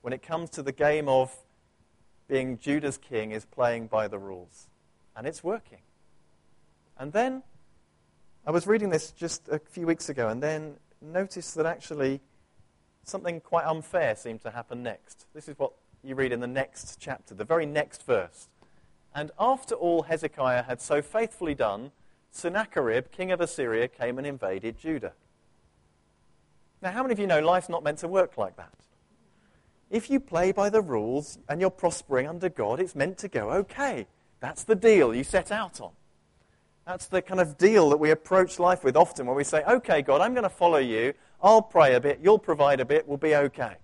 when 0.01 0.13
it 0.13 0.21
comes 0.21 0.49
to 0.51 0.63
the 0.63 0.71
game 0.71 1.07
of 1.07 1.35
being 2.27 2.57
Judah's 2.57 2.97
king, 2.97 3.31
is 3.31 3.45
playing 3.45 3.87
by 3.87 4.07
the 4.07 4.17
rules. 4.17 4.67
And 5.15 5.27
it's 5.27 5.43
working. 5.43 5.79
And 6.97 7.11
then 7.11 7.43
I 8.45 8.51
was 8.51 8.65
reading 8.65 8.89
this 8.89 9.11
just 9.11 9.47
a 9.49 9.59
few 9.59 9.85
weeks 9.85 10.09
ago 10.09 10.29
and 10.29 10.41
then 10.41 10.75
noticed 11.01 11.55
that 11.55 11.65
actually 11.65 12.21
something 13.03 13.41
quite 13.41 13.65
unfair 13.65 14.15
seemed 14.15 14.41
to 14.41 14.51
happen 14.51 14.83
next. 14.83 15.25
This 15.33 15.47
is 15.47 15.57
what 15.57 15.73
you 16.03 16.15
read 16.15 16.31
in 16.31 16.39
the 16.39 16.47
next 16.47 16.97
chapter, 16.99 17.33
the 17.33 17.45
very 17.45 17.65
next 17.65 18.03
verse. 18.05 18.47
And 19.15 19.31
after 19.39 19.75
all 19.75 20.03
Hezekiah 20.03 20.63
had 20.63 20.81
so 20.81 21.01
faithfully 21.01 21.55
done, 21.55 21.91
Sennacherib, 22.33 23.11
king 23.11 23.31
of 23.31 23.39
Assyria, 23.39 23.87
came 23.87 24.17
and 24.17 24.27
invaded 24.27 24.77
Judah. 24.77 25.13
Now, 26.81 26.91
how 26.91 27.03
many 27.03 27.13
of 27.13 27.19
you 27.19 27.27
know 27.27 27.39
life's 27.39 27.69
not 27.69 27.83
meant 27.83 27.99
to 27.99 28.07
work 28.07 28.37
like 28.37 28.57
that? 28.57 28.73
If 29.89 30.09
you 30.09 30.19
play 30.19 30.51
by 30.51 30.69
the 30.69 30.81
rules 30.81 31.37
and 31.47 31.61
you're 31.61 31.69
prospering 31.69 32.27
under 32.27 32.49
God, 32.49 32.79
it's 32.79 32.95
meant 32.95 33.19
to 33.19 33.27
go 33.27 33.51
okay. 33.51 34.07
That's 34.39 34.63
the 34.63 34.75
deal 34.75 35.13
you 35.13 35.23
set 35.23 35.51
out 35.51 35.79
on. 35.79 35.91
That's 36.85 37.05
the 37.05 37.21
kind 37.21 37.39
of 37.39 37.57
deal 37.57 37.89
that 37.91 37.97
we 37.97 38.09
approach 38.09 38.59
life 38.59 38.83
with 38.83 38.97
often 38.97 39.27
when 39.27 39.37
we 39.37 39.43
say, 39.43 39.63
okay, 39.63 40.01
God, 40.01 40.19
I'm 40.19 40.33
going 40.33 40.43
to 40.43 40.49
follow 40.49 40.79
you. 40.79 41.13
I'll 41.41 41.61
pray 41.61 41.93
a 41.93 41.99
bit. 41.99 42.19
You'll 42.21 42.39
provide 42.39 42.79
a 42.79 42.85
bit. 42.85 43.07
We'll 43.07 43.17
be 43.17 43.35
okay. 43.35 43.75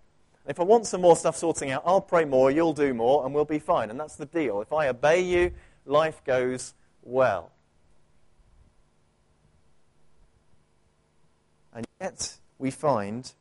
If 0.48 0.60
I 0.60 0.63
want 0.63 0.88
some 0.88 1.02
more 1.02 1.16
stuff 1.16 1.38
sorting 1.38 1.72
out, 1.72 1.84
I'll 1.86 2.02
pray 2.02 2.25
more. 2.25 2.50
You'll 2.50 2.74
do 2.74 2.94
more, 2.94 3.24
and 3.24 3.34
we'll 3.34 3.45
be 3.45 3.60
fine. 3.60 3.92
And 3.92 4.00
that's 4.00 4.16
the 4.16 4.25
deal. 4.25 4.62
If 4.62 4.74
I 4.74 4.88
obey 4.88 5.22
you, 5.22 5.52
life 5.86 6.24
goes 6.25 6.74
well. 7.04 7.52
And 11.74 11.85
yet 12.00 12.38
we 12.58 12.72
find 12.72 13.34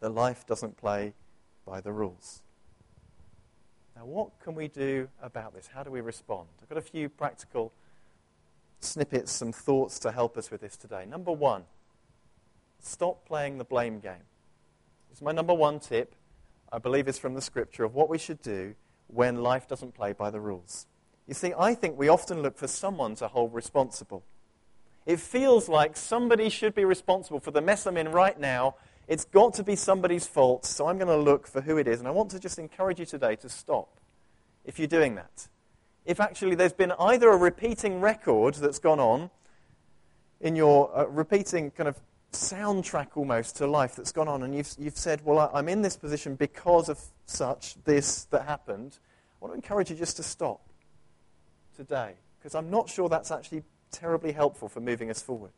that 0.00 0.10
life 0.10 0.46
doesn't 0.46 0.76
play 0.76 1.14
by 1.66 1.80
the 1.80 1.92
rules. 1.92 2.42
Now, 3.96 4.04
what 4.04 4.30
can 4.42 4.54
we 4.54 4.68
do 4.68 5.08
about 5.22 5.54
this? 5.54 5.68
How 5.72 5.82
do 5.82 5.90
we 5.90 6.00
respond? 6.00 6.48
I've 6.60 6.68
got 6.68 6.78
a 6.78 6.82
few 6.82 7.08
practical 7.08 7.72
snippets, 8.80 9.30
some 9.30 9.52
thoughts 9.52 9.98
to 10.00 10.12
help 10.12 10.36
us 10.36 10.50
with 10.50 10.60
this 10.60 10.76
today. 10.76 11.04
Number 11.08 11.30
one, 11.30 11.64
stop 12.80 13.24
playing 13.26 13.58
the 13.58 13.64
blame 13.64 14.00
game. 14.00 14.26
It's 15.10 15.22
my 15.22 15.32
number 15.32 15.54
one 15.54 15.78
tip. 15.78 16.14
I 16.72 16.78
believe 16.78 17.06
it's 17.06 17.18
from 17.18 17.34
the 17.34 17.42
scripture 17.42 17.84
of 17.84 17.94
what 17.94 18.08
we 18.08 18.18
should 18.18 18.40
do 18.42 18.74
when 19.08 19.42
life 19.42 19.68
doesn't 19.68 19.94
play 19.94 20.12
by 20.14 20.30
the 20.30 20.40
rules. 20.40 20.86
You 21.28 21.34
see, 21.34 21.52
I 21.56 21.74
think 21.74 21.98
we 21.98 22.08
often 22.08 22.42
look 22.42 22.56
for 22.56 22.66
someone 22.66 23.14
to 23.16 23.28
hold 23.28 23.54
responsible. 23.54 24.24
It 25.04 25.18
feels 25.18 25.68
like 25.68 25.96
somebody 25.96 26.48
should 26.48 26.74
be 26.74 26.84
responsible 26.84 27.40
for 27.40 27.50
the 27.50 27.60
mess 27.60 27.86
I'm 27.86 27.96
in 27.96 28.10
right 28.10 28.38
now. 28.38 28.76
It's 29.08 29.24
got 29.24 29.54
to 29.54 29.64
be 29.64 29.74
somebody's 29.74 30.26
fault, 30.26 30.64
so 30.64 30.86
I'm 30.86 30.96
going 30.96 31.08
to 31.08 31.16
look 31.16 31.46
for 31.46 31.60
who 31.60 31.76
it 31.76 31.88
is. 31.88 31.98
And 31.98 32.06
I 32.06 32.12
want 32.12 32.30
to 32.30 32.40
just 32.40 32.58
encourage 32.58 33.00
you 33.00 33.06
today 33.06 33.36
to 33.36 33.48
stop 33.48 34.00
if 34.64 34.78
you're 34.78 34.88
doing 34.88 35.16
that. 35.16 35.48
If 36.04 36.20
actually 36.20 36.54
there's 36.54 36.72
been 36.72 36.92
either 36.98 37.28
a 37.30 37.36
repeating 37.36 38.00
record 38.00 38.54
that's 38.54 38.78
gone 38.78 39.00
on 39.00 39.30
in 40.40 40.56
your 40.56 40.96
uh, 40.96 41.06
repeating 41.06 41.70
kind 41.70 41.88
of 41.88 42.00
soundtrack 42.32 43.08
almost 43.16 43.56
to 43.56 43.66
life 43.66 43.94
that's 43.94 44.12
gone 44.12 44.28
on, 44.28 44.42
and 44.42 44.54
you've, 44.54 44.72
you've 44.78 44.96
said, 44.96 45.20
Well, 45.24 45.50
I'm 45.52 45.68
in 45.68 45.82
this 45.82 45.96
position 45.96 46.34
because 46.34 46.88
of 46.88 47.00
such, 47.26 47.76
this 47.84 48.24
that 48.26 48.46
happened, 48.46 48.98
I 49.40 49.44
want 49.44 49.52
to 49.52 49.56
encourage 49.56 49.90
you 49.90 49.96
just 49.96 50.16
to 50.16 50.22
stop 50.22 50.60
today 51.76 52.14
because 52.38 52.54
I'm 52.54 52.70
not 52.70 52.88
sure 52.88 53.08
that's 53.08 53.30
actually 53.30 53.62
terribly 53.92 54.32
helpful 54.32 54.68
for 54.68 54.80
moving 54.80 55.10
us 55.10 55.22
forward. 55.22 55.52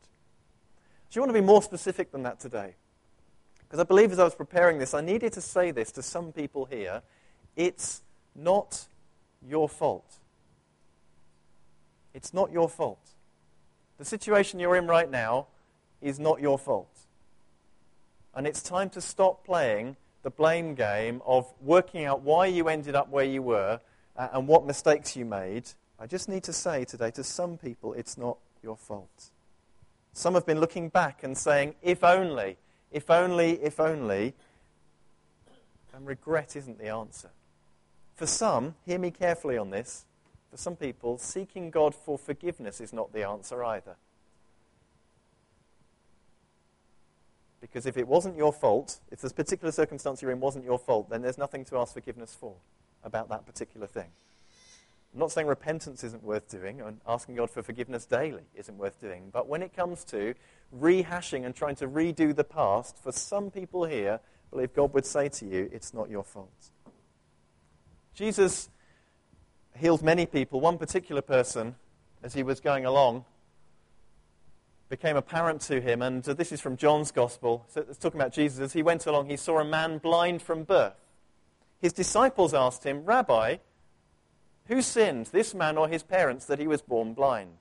Do 1.09 1.17
you 1.17 1.21
want 1.21 1.29
to 1.29 1.41
be 1.41 1.45
more 1.45 1.63
specific 1.63 2.11
than 2.11 2.23
that 2.23 2.39
today? 2.39 2.75
Because 3.59 3.79
I 3.79 3.83
believe 3.83 4.11
as 4.11 4.19
I 4.19 4.23
was 4.23 4.35
preparing 4.35 4.77
this, 4.77 4.93
I 4.93 5.01
needed 5.01 5.33
to 5.33 5.41
say 5.41 5.71
this 5.71 5.91
to 5.93 6.03
some 6.03 6.31
people 6.31 6.65
here. 6.65 7.01
It's 7.55 8.01
not 8.35 8.85
your 9.47 9.67
fault. 9.67 10.15
It's 12.13 12.33
not 12.33 12.51
your 12.51 12.69
fault. 12.69 12.99
The 13.97 14.05
situation 14.05 14.59
you're 14.59 14.75
in 14.75 14.87
right 14.87 15.09
now 15.09 15.47
is 16.01 16.19
not 16.19 16.41
your 16.41 16.59
fault. 16.59 16.89
And 18.33 18.45
it's 18.45 18.61
time 18.61 18.89
to 18.91 19.01
stop 19.01 19.45
playing 19.45 19.95
the 20.23 20.29
blame 20.29 20.75
game 20.75 21.21
of 21.25 21.51
working 21.61 22.05
out 22.05 22.21
why 22.21 22.47
you 22.47 22.67
ended 22.67 22.95
up 22.95 23.09
where 23.09 23.25
you 23.25 23.41
were 23.41 23.79
uh, 24.17 24.27
and 24.33 24.47
what 24.47 24.65
mistakes 24.65 25.15
you 25.15 25.23
made 25.23 25.69
I 25.99 26.07
just 26.07 26.27
need 26.27 26.43
to 26.43 26.53
say 26.53 26.83
today 26.83 27.11
to 27.11 27.23
some 27.23 27.57
people, 27.57 27.93
it's 27.93 28.17
not 28.17 28.37
your 28.61 28.75
fault. 28.75 29.31
Some 30.13 30.33
have 30.33 30.45
been 30.45 30.59
looking 30.59 30.89
back 30.89 31.23
and 31.23 31.37
saying, 31.37 31.75
if 31.81 32.03
only, 32.03 32.57
if 32.91 33.09
only, 33.09 33.51
if 33.61 33.79
only. 33.79 34.33
And 35.93 36.05
regret 36.05 36.55
isn't 36.55 36.77
the 36.77 36.89
answer. 36.89 37.29
For 38.15 38.25
some, 38.25 38.75
hear 38.85 38.99
me 38.99 39.11
carefully 39.11 39.57
on 39.57 39.69
this, 39.69 40.05
for 40.51 40.57
some 40.57 40.75
people, 40.75 41.17
seeking 41.17 41.69
God 41.69 41.93
for 41.93 42.17
forgiveness 42.17 42.79
is 42.79 42.93
not 42.93 43.13
the 43.13 43.27
answer 43.27 43.63
either. 43.63 43.95
Because 47.59 47.85
if 47.85 47.97
it 47.97 48.07
wasn't 48.07 48.37
your 48.37 48.53
fault, 48.53 48.99
if 49.11 49.21
this 49.21 49.33
particular 49.33 49.71
circumstance 49.71 50.21
you're 50.21 50.31
in 50.31 50.39
wasn't 50.39 50.65
your 50.65 50.79
fault, 50.79 51.09
then 51.09 51.21
there's 51.21 51.37
nothing 51.37 51.65
to 51.65 51.77
ask 51.77 51.93
forgiveness 51.93 52.37
for 52.39 52.53
about 53.03 53.27
that 53.29 53.45
particular 53.45 53.87
thing. 53.87 54.09
I'm 55.15 55.19
not 55.19 55.31
saying 55.31 55.47
repentance 55.47 56.03
isn't 56.03 56.23
worth 56.23 56.49
doing 56.49 56.81
and 56.81 56.99
asking 57.07 57.35
God 57.35 57.49
for 57.49 57.63
forgiveness 57.63 58.05
daily 58.05 58.43
isn't 58.53 58.77
worth 58.77 58.99
doing. 58.99 59.29
But 59.31 59.47
when 59.47 59.61
it 59.61 59.73
comes 59.73 60.03
to 60.05 60.35
rehashing 60.77 61.45
and 61.45 61.55
trying 61.55 61.77
to 61.77 61.87
redo 61.87 62.35
the 62.35 62.43
past, 62.43 62.97
for 63.01 63.13
some 63.13 63.49
people 63.49 63.85
here, 63.85 64.19
I 64.21 64.49
believe 64.51 64.73
God 64.73 64.93
would 64.93 65.05
say 65.05 65.29
to 65.29 65.45
you, 65.45 65.69
it's 65.71 65.93
not 65.93 66.09
your 66.09 66.25
fault. 66.25 66.69
Jesus 68.13 68.69
healed 69.77 70.03
many 70.03 70.25
people. 70.25 70.59
One 70.59 70.77
particular 70.77 71.21
person, 71.21 71.75
as 72.21 72.33
he 72.33 72.43
was 72.43 72.59
going 72.59 72.85
along, 72.85 73.23
became 74.89 75.15
apparent 75.15 75.61
to 75.61 75.79
him, 75.79 76.01
and 76.01 76.27
uh, 76.27 76.33
this 76.33 76.51
is 76.51 76.59
from 76.59 76.75
John's 76.75 77.11
Gospel. 77.11 77.65
So 77.69 77.85
it's 77.89 77.97
talking 77.97 78.19
about 78.19 78.33
Jesus. 78.33 78.59
As 78.59 78.73
he 78.73 78.83
went 78.83 79.05
along, 79.05 79.29
he 79.29 79.37
saw 79.37 79.59
a 79.59 79.65
man 79.65 79.97
blind 79.97 80.41
from 80.41 80.63
birth. 80.63 80.93
His 81.79 81.93
disciples 81.93 82.53
asked 82.53 82.83
him, 82.83 83.05
Rabbi, 83.05 83.57
who 84.67 84.81
sinned, 84.81 85.27
this 85.27 85.53
man 85.53 85.77
or 85.77 85.87
his 85.87 86.03
parents, 86.03 86.45
that 86.45 86.59
he 86.59 86.67
was 86.67 86.81
born 86.81 87.13
blind? 87.13 87.57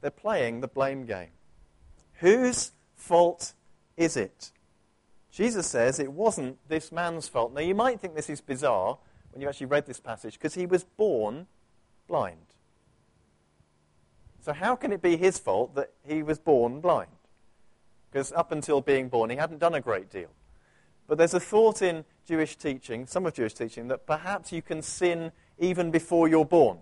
They're 0.00 0.10
playing 0.10 0.60
the 0.60 0.68
blame 0.68 1.06
game. 1.06 1.30
Whose 2.20 2.72
fault 2.94 3.52
is 3.96 4.16
it? 4.16 4.50
Jesus 5.30 5.66
says 5.66 5.98
it 5.98 6.12
wasn't 6.12 6.58
this 6.68 6.90
man's 6.90 7.28
fault. 7.28 7.52
Now, 7.52 7.60
you 7.60 7.74
might 7.74 8.00
think 8.00 8.14
this 8.14 8.30
is 8.30 8.40
bizarre 8.40 8.98
when 9.32 9.42
you 9.42 9.48
actually 9.48 9.66
read 9.66 9.86
this 9.86 10.00
passage 10.00 10.34
because 10.34 10.54
he 10.54 10.64
was 10.66 10.82
born 10.84 11.46
blind. 12.08 12.38
So, 14.40 14.52
how 14.52 14.76
can 14.76 14.92
it 14.92 15.02
be 15.02 15.16
his 15.16 15.38
fault 15.38 15.74
that 15.74 15.92
he 16.06 16.22
was 16.22 16.38
born 16.38 16.80
blind? 16.80 17.10
Because 18.10 18.32
up 18.32 18.50
until 18.50 18.80
being 18.80 19.08
born, 19.08 19.28
he 19.28 19.36
hadn't 19.36 19.58
done 19.58 19.74
a 19.74 19.80
great 19.80 20.08
deal. 20.08 20.30
But 21.06 21.18
there's 21.18 21.34
a 21.34 21.40
thought 21.40 21.82
in 21.82 22.04
Jewish 22.26 22.56
teaching, 22.56 23.06
some 23.06 23.26
of 23.26 23.34
Jewish 23.34 23.54
teaching, 23.54 23.88
that 23.88 24.06
perhaps 24.06 24.52
you 24.52 24.62
can 24.62 24.82
sin 24.82 25.32
even 25.58 25.90
before 25.90 26.28
you're 26.28 26.44
born. 26.44 26.78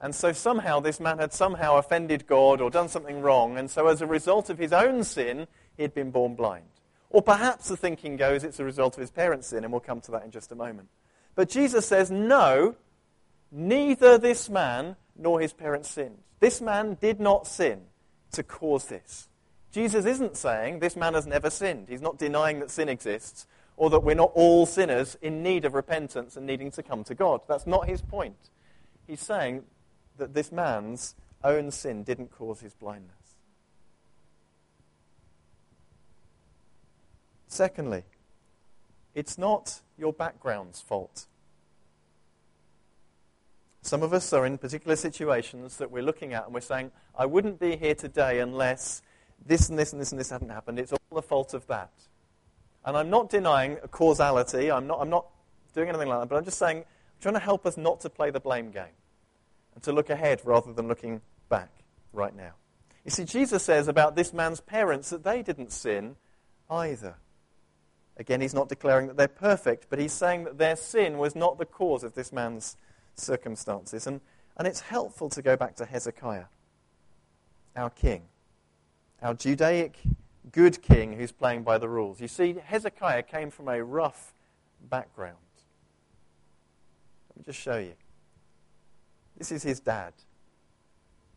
And 0.00 0.14
so 0.14 0.32
somehow 0.32 0.78
this 0.78 1.00
man 1.00 1.18
had 1.18 1.32
somehow 1.32 1.76
offended 1.76 2.26
God 2.26 2.60
or 2.60 2.70
done 2.70 2.88
something 2.88 3.20
wrong, 3.20 3.58
and 3.58 3.68
so 3.68 3.88
as 3.88 4.00
a 4.00 4.06
result 4.06 4.48
of 4.48 4.58
his 4.58 4.72
own 4.72 5.02
sin, 5.02 5.48
he 5.76 5.82
had 5.82 5.92
been 5.92 6.12
born 6.12 6.36
blind. 6.36 6.66
Or 7.10 7.22
perhaps 7.22 7.68
the 7.68 7.76
thinking 7.76 8.16
goes 8.16 8.44
it's 8.44 8.60
a 8.60 8.64
result 8.64 8.96
of 8.96 9.00
his 9.00 9.10
parents' 9.10 9.48
sin, 9.48 9.64
and 9.64 9.72
we'll 9.72 9.80
come 9.80 10.00
to 10.02 10.10
that 10.12 10.24
in 10.24 10.30
just 10.30 10.52
a 10.52 10.54
moment. 10.54 10.88
But 11.34 11.48
Jesus 11.48 11.86
says, 11.86 12.10
no, 12.10 12.76
neither 13.50 14.18
this 14.18 14.48
man 14.48 14.96
nor 15.16 15.40
his 15.40 15.52
parents 15.52 15.90
sinned. 15.90 16.18
This 16.38 16.60
man 16.60 16.96
did 17.00 17.18
not 17.18 17.46
sin 17.46 17.80
to 18.32 18.42
cause 18.42 18.84
this. 18.86 19.28
Jesus 19.70 20.04
isn't 20.06 20.36
saying 20.36 20.78
this 20.78 20.96
man 20.96 21.14
has 21.14 21.26
never 21.26 21.50
sinned. 21.50 21.88
He's 21.88 22.00
not 22.00 22.18
denying 22.18 22.60
that 22.60 22.70
sin 22.70 22.88
exists 22.88 23.46
or 23.76 23.90
that 23.90 24.00
we're 24.00 24.14
not 24.14 24.32
all 24.34 24.66
sinners 24.66 25.16
in 25.22 25.42
need 25.42 25.64
of 25.64 25.74
repentance 25.74 26.36
and 26.36 26.46
needing 26.46 26.70
to 26.72 26.82
come 26.82 27.04
to 27.04 27.14
God. 27.14 27.42
That's 27.46 27.66
not 27.66 27.88
his 27.88 28.02
point. 28.02 28.50
He's 29.06 29.20
saying 29.20 29.64
that 30.16 30.34
this 30.34 30.50
man's 30.50 31.14
own 31.44 31.70
sin 31.70 32.02
didn't 32.02 32.32
cause 32.32 32.60
his 32.60 32.74
blindness. 32.74 33.14
Secondly, 37.46 38.04
it's 39.14 39.38
not 39.38 39.80
your 39.96 40.12
background's 40.12 40.80
fault. 40.80 41.26
Some 43.82 44.02
of 44.02 44.12
us 44.12 44.32
are 44.32 44.44
in 44.44 44.58
particular 44.58 44.96
situations 44.96 45.76
that 45.78 45.90
we're 45.90 46.02
looking 46.02 46.34
at 46.34 46.44
and 46.44 46.54
we're 46.54 46.60
saying, 46.60 46.90
I 47.16 47.26
wouldn't 47.26 47.58
be 47.58 47.76
here 47.76 47.94
today 47.94 48.40
unless 48.40 49.02
this 49.46 49.68
and 49.68 49.78
this 49.78 49.92
and 49.92 50.00
this 50.00 50.12
and 50.12 50.20
this 50.20 50.30
hadn't 50.30 50.50
happened. 50.50 50.78
It's 50.78 50.92
all 50.92 50.98
the 51.14 51.22
fault 51.22 51.54
of 51.54 51.66
that. 51.68 51.90
And 52.84 52.96
I'm 52.96 53.10
not 53.10 53.30
denying 53.30 53.76
causality. 53.90 54.70
I'm 54.70 54.86
not, 54.86 55.00
I'm 55.00 55.10
not 55.10 55.26
doing 55.74 55.88
anything 55.88 56.08
like 56.08 56.20
that. 56.20 56.28
But 56.28 56.36
I'm 56.36 56.44
just 56.44 56.58
saying, 56.58 56.78
I'm 56.78 57.20
trying 57.20 57.34
to 57.34 57.40
help 57.40 57.66
us 57.66 57.76
not 57.76 58.00
to 58.00 58.10
play 58.10 58.30
the 58.30 58.40
blame 58.40 58.70
game 58.70 58.96
and 59.74 59.82
to 59.84 59.92
look 59.92 60.10
ahead 60.10 60.40
rather 60.44 60.72
than 60.72 60.88
looking 60.88 61.20
back 61.48 61.70
right 62.12 62.34
now. 62.34 62.52
You 63.04 63.10
see, 63.10 63.24
Jesus 63.24 63.62
says 63.62 63.88
about 63.88 64.16
this 64.16 64.32
man's 64.32 64.60
parents 64.60 65.10
that 65.10 65.24
they 65.24 65.42
didn't 65.42 65.72
sin 65.72 66.16
either. 66.70 67.16
Again, 68.16 68.40
he's 68.40 68.54
not 68.54 68.68
declaring 68.68 69.06
that 69.06 69.16
they're 69.16 69.28
perfect, 69.28 69.86
but 69.88 69.98
he's 69.98 70.12
saying 70.12 70.44
that 70.44 70.58
their 70.58 70.76
sin 70.76 71.18
was 71.18 71.36
not 71.36 71.58
the 71.58 71.64
cause 71.64 72.02
of 72.02 72.14
this 72.14 72.32
man's 72.32 72.76
circumstances. 73.14 74.06
And, 74.06 74.20
and 74.56 74.66
it's 74.66 74.80
helpful 74.80 75.28
to 75.30 75.40
go 75.40 75.56
back 75.56 75.76
to 75.76 75.84
Hezekiah, 75.84 76.46
our 77.76 77.90
king 77.90 78.22
our 79.22 79.34
Judaic 79.34 79.96
good 80.52 80.80
king 80.82 81.14
who's 81.14 81.32
playing 81.32 81.62
by 81.62 81.78
the 81.78 81.88
rules. 81.88 82.20
You 82.20 82.28
see, 82.28 82.56
Hezekiah 82.64 83.24
came 83.24 83.50
from 83.50 83.68
a 83.68 83.82
rough 83.82 84.32
background. 84.88 85.36
Let 87.30 87.38
me 87.38 87.52
just 87.52 87.60
show 87.60 87.78
you. 87.78 87.94
This 89.36 89.52
is 89.52 89.62
his 89.62 89.80
dad. 89.80 90.12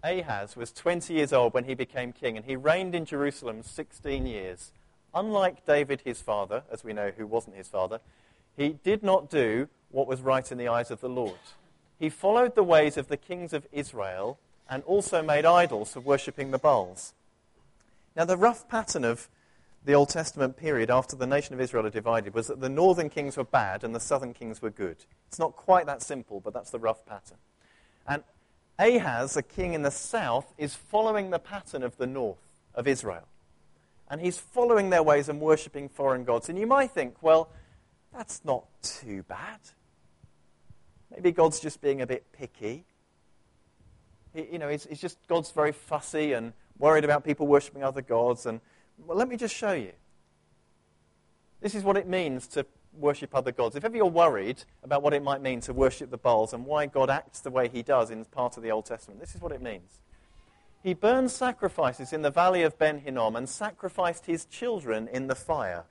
Ahaz 0.04 0.56
was 0.56 0.72
20 0.72 1.14
years 1.14 1.32
old 1.32 1.54
when 1.54 1.66
he 1.66 1.76
became 1.76 2.12
king, 2.12 2.36
and 2.36 2.46
he 2.46 2.56
reigned 2.56 2.96
in 2.96 3.06
Jerusalem 3.06 3.62
16 3.62 4.26
years. 4.26 4.72
Unlike 5.14 5.66
David, 5.66 6.02
his 6.04 6.22
father, 6.22 6.64
as 6.72 6.84
we 6.84 6.94
know 6.94 7.12
who 7.16 7.28
wasn't 7.28 7.56
his 7.56 7.68
father, 7.68 8.00
he 8.56 8.70
did 8.70 9.04
not 9.04 9.30
do 9.30 9.68
what 9.90 10.08
was 10.08 10.22
right 10.22 10.52
in 10.52 10.58
the 10.58 10.68
eyes 10.68 10.90
of 10.90 11.02
the 11.02 11.10
Lord. 11.10 11.38
He 12.00 12.10
followed 12.10 12.56
the 12.56 12.64
ways 12.64 12.98
of 12.98 13.10
the 13.10 13.18
kings 13.18 13.54
of 13.54 13.68
Israel 13.72 14.40
and 14.70 14.84
also 14.84 15.22
made 15.22 15.46
idols 15.46 15.94
for 15.94 16.00
worshipping 16.00 16.52
the 16.52 16.58
Baals. 16.58 17.14
Now, 18.15 18.25
the 18.25 18.38
rough 18.38 18.68
pattern 18.68 19.06
of 19.06 19.30
the 19.84 19.94
Old 19.94 20.10
Testament 20.10 20.58
period 20.58 20.91
after 20.91 21.15
the 21.15 21.25
nation 21.25 21.56
of 21.56 21.62
Israel 21.62 21.84
had 21.84 21.94
divided 21.94 22.34
was 22.34 22.48
that 22.48 22.62
the 22.62 22.70
northern 22.70 23.10
kings 23.10 23.38
were 23.38 23.44
bad 23.44 23.84
and 23.84 23.96
the 23.96 24.00
southern 24.00 24.34
kings 24.34 24.62
were 24.62 24.70
good. 24.70 24.98
It's 25.27 25.39
not 25.39 25.56
quite 25.56 25.86
that 25.88 26.01
simple, 26.01 26.39
but 26.39 26.53
that's 26.53 26.72
the 26.72 26.80
rough 26.80 27.06
pattern. 27.06 27.38
And 28.08 28.24
Ahaz, 28.77 29.38
a 29.38 29.41
king 29.41 29.74
in 29.74 29.82
the 29.82 29.91
south, 29.91 30.53
is 30.58 30.75
following 30.75 31.30
the 31.30 31.39
pattern 31.39 31.84
of 31.84 31.98
the 31.98 32.08
north 32.08 32.62
of 32.75 32.88
Israel. 32.88 33.27
And 34.10 34.22
he's 34.22 34.38
following 34.38 34.89
their 34.89 35.03
ways 35.03 35.30
and 35.30 35.39
worshipping 35.39 35.89
foreign 35.89 36.25
gods. 36.25 36.50
And 36.50 36.60
you 36.60 36.68
might 36.68 36.91
think, 36.91 37.15
well, 37.22 37.50
that's 38.13 38.44
not 38.44 38.65
too 38.84 39.24
bad. 39.24 39.60
Maybe 41.10 41.32
God's 41.32 41.60
just 41.60 41.82
being 41.82 42.01
a 42.01 42.08
bit 42.08 42.25
picky. 42.34 42.86
He, 44.34 44.48
you 44.53 44.60
know, 44.60 44.70
he's 44.70 44.86
just, 45.00 45.18
God's 45.27 45.51
very 45.51 45.72
fussy 45.72 46.34
and 46.34 46.53
worried 46.78 47.04
about 47.04 47.24
people 47.24 47.48
worshipping 47.48 47.84
other 47.84 48.01
gods. 48.01 48.46
And 48.46 48.62
well, 48.98 49.18
let 49.18 49.28
me 49.28 49.38
just 49.38 49.56
show 49.56 49.74
you. 49.74 49.92
This 51.62 51.75
is 51.75 51.84
what 51.84 51.98
it 51.98 52.08
means 52.08 52.48
to 52.48 52.66
worship 52.94 53.36
other 53.36 53.51
gods. 53.51 53.75
If 53.75 53.86
ever 53.86 53.96
you're 53.96 54.06
worried 54.06 54.63
about 54.84 55.04
what 55.04 55.13
it 55.13 55.24
might 55.24 55.42
mean 55.42 55.62
to 55.62 55.74
worship 55.74 56.10
the 56.10 56.18
Baals 56.18 56.54
and 56.54 56.66
why 56.66 56.88
God 56.88 57.10
acts 57.10 57.40
the 57.40 57.51
way 57.51 57.70
he 57.70 57.84
does 57.84 58.10
in 58.10 58.25
part 58.25 58.58
of 58.58 58.63
the 58.63 58.72
Old 58.72 58.86
Testament, 58.86 59.20
this 59.20 59.36
is 59.36 59.42
what 59.42 59.51
it 59.51 59.62
means. 59.62 60.00
He 60.84 60.94
burned 60.94 61.30
sacrifices 61.30 62.12
in 62.12 62.24
the 62.24 62.32
valley 62.32 62.63
of 62.63 62.78
Ben 62.80 63.00
Hinnom 63.00 63.36
and 63.36 63.48
sacrificed 63.48 64.25
his 64.25 64.46
children 64.46 65.08
in 65.08 65.28
the 65.28 65.36
fire, 65.36 65.86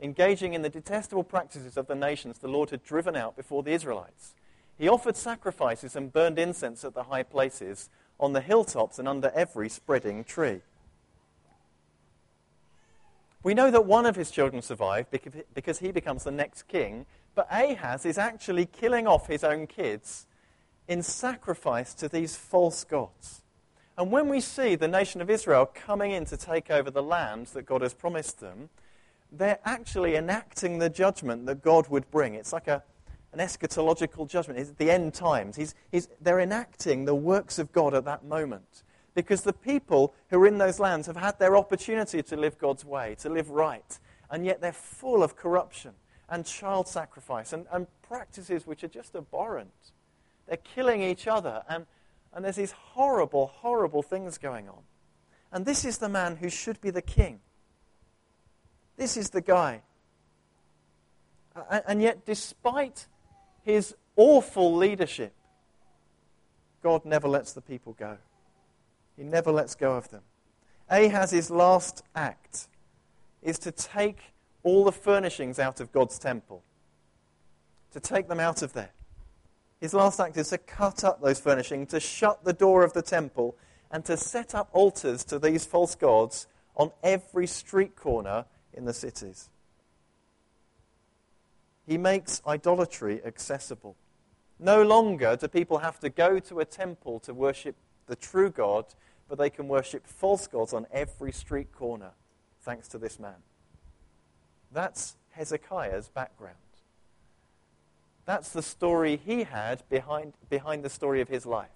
engaging 0.00 0.52
in 0.52 0.62
the 0.62 0.68
detestable 0.68 1.24
practices 1.24 1.76
of 1.76 1.86
the 1.86 1.94
nations 1.94 2.38
the 2.38 2.48
Lord 2.48 2.70
had 2.70 2.84
driven 2.84 3.16
out 3.16 3.36
before 3.36 3.62
the 3.62 3.72
Israelites. 3.72 4.34
He 4.78 4.88
offered 4.88 5.16
sacrifices 5.16 5.96
and 5.96 6.12
burned 6.12 6.38
incense 6.38 6.84
at 6.84 6.94
the 6.94 7.04
high 7.04 7.22
places 7.22 7.88
on 8.22 8.32
the 8.32 8.40
hilltops 8.40 8.98
and 8.98 9.08
under 9.08 9.30
every 9.34 9.68
spreading 9.68 10.22
tree. 10.22 10.60
We 13.42 13.54
know 13.54 13.70
that 13.72 13.84
one 13.84 14.06
of 14.06 14.14
his 14.14 14.30
children 14.30 14.62
survived 14.62 15.08
because 15.52 15.80
he 15.80 15.90
becomes 15.90 16.22
the 16.22 16.30
next 16.30 16.68
king, 16.68 17.06
but 17.34 17.48
Ahaz 17.50 18.06
is 18.06 18.16
actually 18.16 18.66
killing 18.66 19.08
off 19.08 19.26
his 19.26 19.42
own 19.42 19.66
kids 19.66 20.26
in 20.86 21.02
sacrifice 21.02 21.92
to 21.94 22.08
these 22.08 22.36
false 22.36 22.84
gods. 22.84 23.42
And 23.98 24.12
when 24.12 24.28
we 24.28 24.40
see 24.40 24.76
the 24.76 24.88
nation 24.88 25.20
of 25.20 25.28
Israel 25.28 25.66
coming 25.66 26.12
in 26.12 26.24
to 26.26 26.36
take 26.36 26.70
over 26.70 26.90
the 26.90 27.02
land 27.02 27.48
that 27.48 27.66
God 27.66 27.82
has 27.82 27.92
promised 27.92 28.38
them, 28.38 28.68
they're 29.32 29.58
actually 29.64 30.14
enacting 30.14 30.78
the 30.78 30.88
judgment 30.88 31.46
that 31.46 31.62
God 31.62 31.88
would 31.88 32.10
bring. 32.10 32.34
It's 32.34 32.52
like 32.52 32.68
a, 32.68 32.84
an 33.32 33.38
eschatological 33.38 34.28
judgment. 34.28 34.58
It's 34.58 34.70
the 34.72 34.90
end 34.90 35.14
times. 35.14 35.56
He's, 35.56 35.74
he's, 35.90 36.08
they're 36.20 36.40
enacting 36.40 37.04
the 37.04 37.14
works 37.14 37.58
of 37.58 37.72
God 37.72 37.94
at 37.94 38.04
that 38.04 38.24
moment. 38.24 38.82
Because 39.14 39.42
the 39.42 39.52
people 39.52 40.14
who 40.28 40.38
are 40.38 40.46
in 40.46 40.58
those 40.58 40.78
lands 40.80 41.06
have 41.06 41.16
had 41.16 41.38
their 41.38 41.56
opportunity 41.56 42.22
to 42.22 42.36
live 42.36 42.58
God's 42.58 42.84
way, 42.84 43.14
to 43.20 43.28
live 43.28 43.50
right, 43.50 43.98
and 44.30 44.46
yet 44.46 44.60
they're 44.60 44.72
full 44.72 45.22
of 45.22 45.36
corruption 45.36 45.92
and 46.30 46.46
child 46.46 46.88
sacrifice 46.88 47.52
and, 47.52 47.66
and 47.70 47.86
practices 48.00 48.66
which 48.66 48.82
are 48.82 48.88
just 48.88 49.14
abhorrent. 49.14 49.92
they're 50.46 50.56
killing 50.56 51.02
each 51.02 51.26
other. 51.26 51.62
And, 51.68 51.86
and 52.32 52.44
there's 52.44 52.56
these 52.56 52.72
horrible, 52.72 53.48
horrible 53.48 54.02
things 54.02 54.38
going 54.38 54.68
on. 54.68 54.82
And 55.52 55.66
this 55.66 55.84
is 55.84 55.98
the 55.98 56.08
man 56.08 56.36
who 56.36 56.48
should 56.48 56.80
be 56.80 56.88
the 56.88 57.02
king. 57.02 57.40
This 58.96 59.18
is 59.18 59.30
the 59.30 59.42
guy. 59.42 59.82
And 61.86 62.00
yet, 62.00 62.24
despite 62.24 63.06
his 63.64 63.94
awful 64.16 64.74
leadership, 64.76 65.34
God 66.82 67.04
never 67.04 67.28
lets 67.28 67.52
the 67.52 67.60
people 67.60 67.92
go. 67.92 68.18
He 69.16 69.22
never 69.22 69.52
lets 69.52 69.74
go 69.74 69.96
of 69.96 70.10
them. 70.10 70.22
Ahaz's 70.90 71.50
last 71.50 72.02
act 72.14 72.68
is 73.42 73.58
to 73.60 73.70
take 73.70 74.18
all 74.62 74.84
the 74.84 74.92
furnishings 74.92 75.58
out 75.58 75.80
of 75.80 75.92
God's 75.92 76.18
temple, 76.18 76.62
to 77.92 78.00
take 78.00 78.28
them 78.28 78.40
out 78.40 78.62
of 78.62 78.72
there. 78.72 78.92
His 79.80 79.94
last 79.94 80.20
act 80.20 80.36
is 80.36 80.50
to 80.50 80.58
cut 80.58 81.02
up 81.02 81.20
those 81.20 81.40
furnishings, 81.40 81.90
to 81.90 82.00
shut 82.00 82.44
the 82.44 82.52
door 82.52 82.84
of 82.84 82.92
the 82.92 83.02
temple, 83.02 83.56
and 83.90 84.04
to 84.04 84.16
set 84.16 84.54
up 84.54 84.68
altars 84.72 85.24
to 85.24 85.38
these 85.38 85.64
false 85.66 85.94
gods 85.94 86.46
on 86.76 86.90
every 87.02 87.46
street 87.46 87.96
corner 87.96 88.44
in 88.72 88.84
the 88.84 88.94
cities. 88.94 89.50
He 91.92 91.98
makes 91.98 92.40
idolatry 92.46 93.20
accessible. 93.22 93.96
No 94.58 94.82
longer 94.82 95.36
do 95.36 95.46
people 95.46 95.76
have 95.76 96.00
to 96.00 96.08
go 96.08 96.38
to 96.38 96.60
a 96.60 96.64
temple 96.64 97.20
to 97.20 97.34
worship 97.34 97.76
the 98.06 98.16
true 98.16 98.48
God, 98.48 98.86
but 99.28 99.36
they 99.36 99.50
can 99.50 99.68
worship 99.68 100.06
false 100.06 100.46
gods 100.46 100.72
on 100.72 100.86
every 100.90 101.32
street 101.32 101.70
corner, 101.70 102.12
thanks 102.62 102.88
to 102.88 102.98
this 102.98 103.20
man. 103.20 103.34
That's 104.72 105.16
Hezekiah's 105.32 106.08
background. 106.08 106.56
That's 108.24 108.48
the 108.48 108.62
story 108.62 109.20
he 109.22 109.42
had 109.42 109.82
behind, 109.90 110.32
behind 110.48 110.84
the 110.84 110.88
story 110.88 111.20
of 111.20 111.28
his 111.28 111.44
life. 111.44 111.68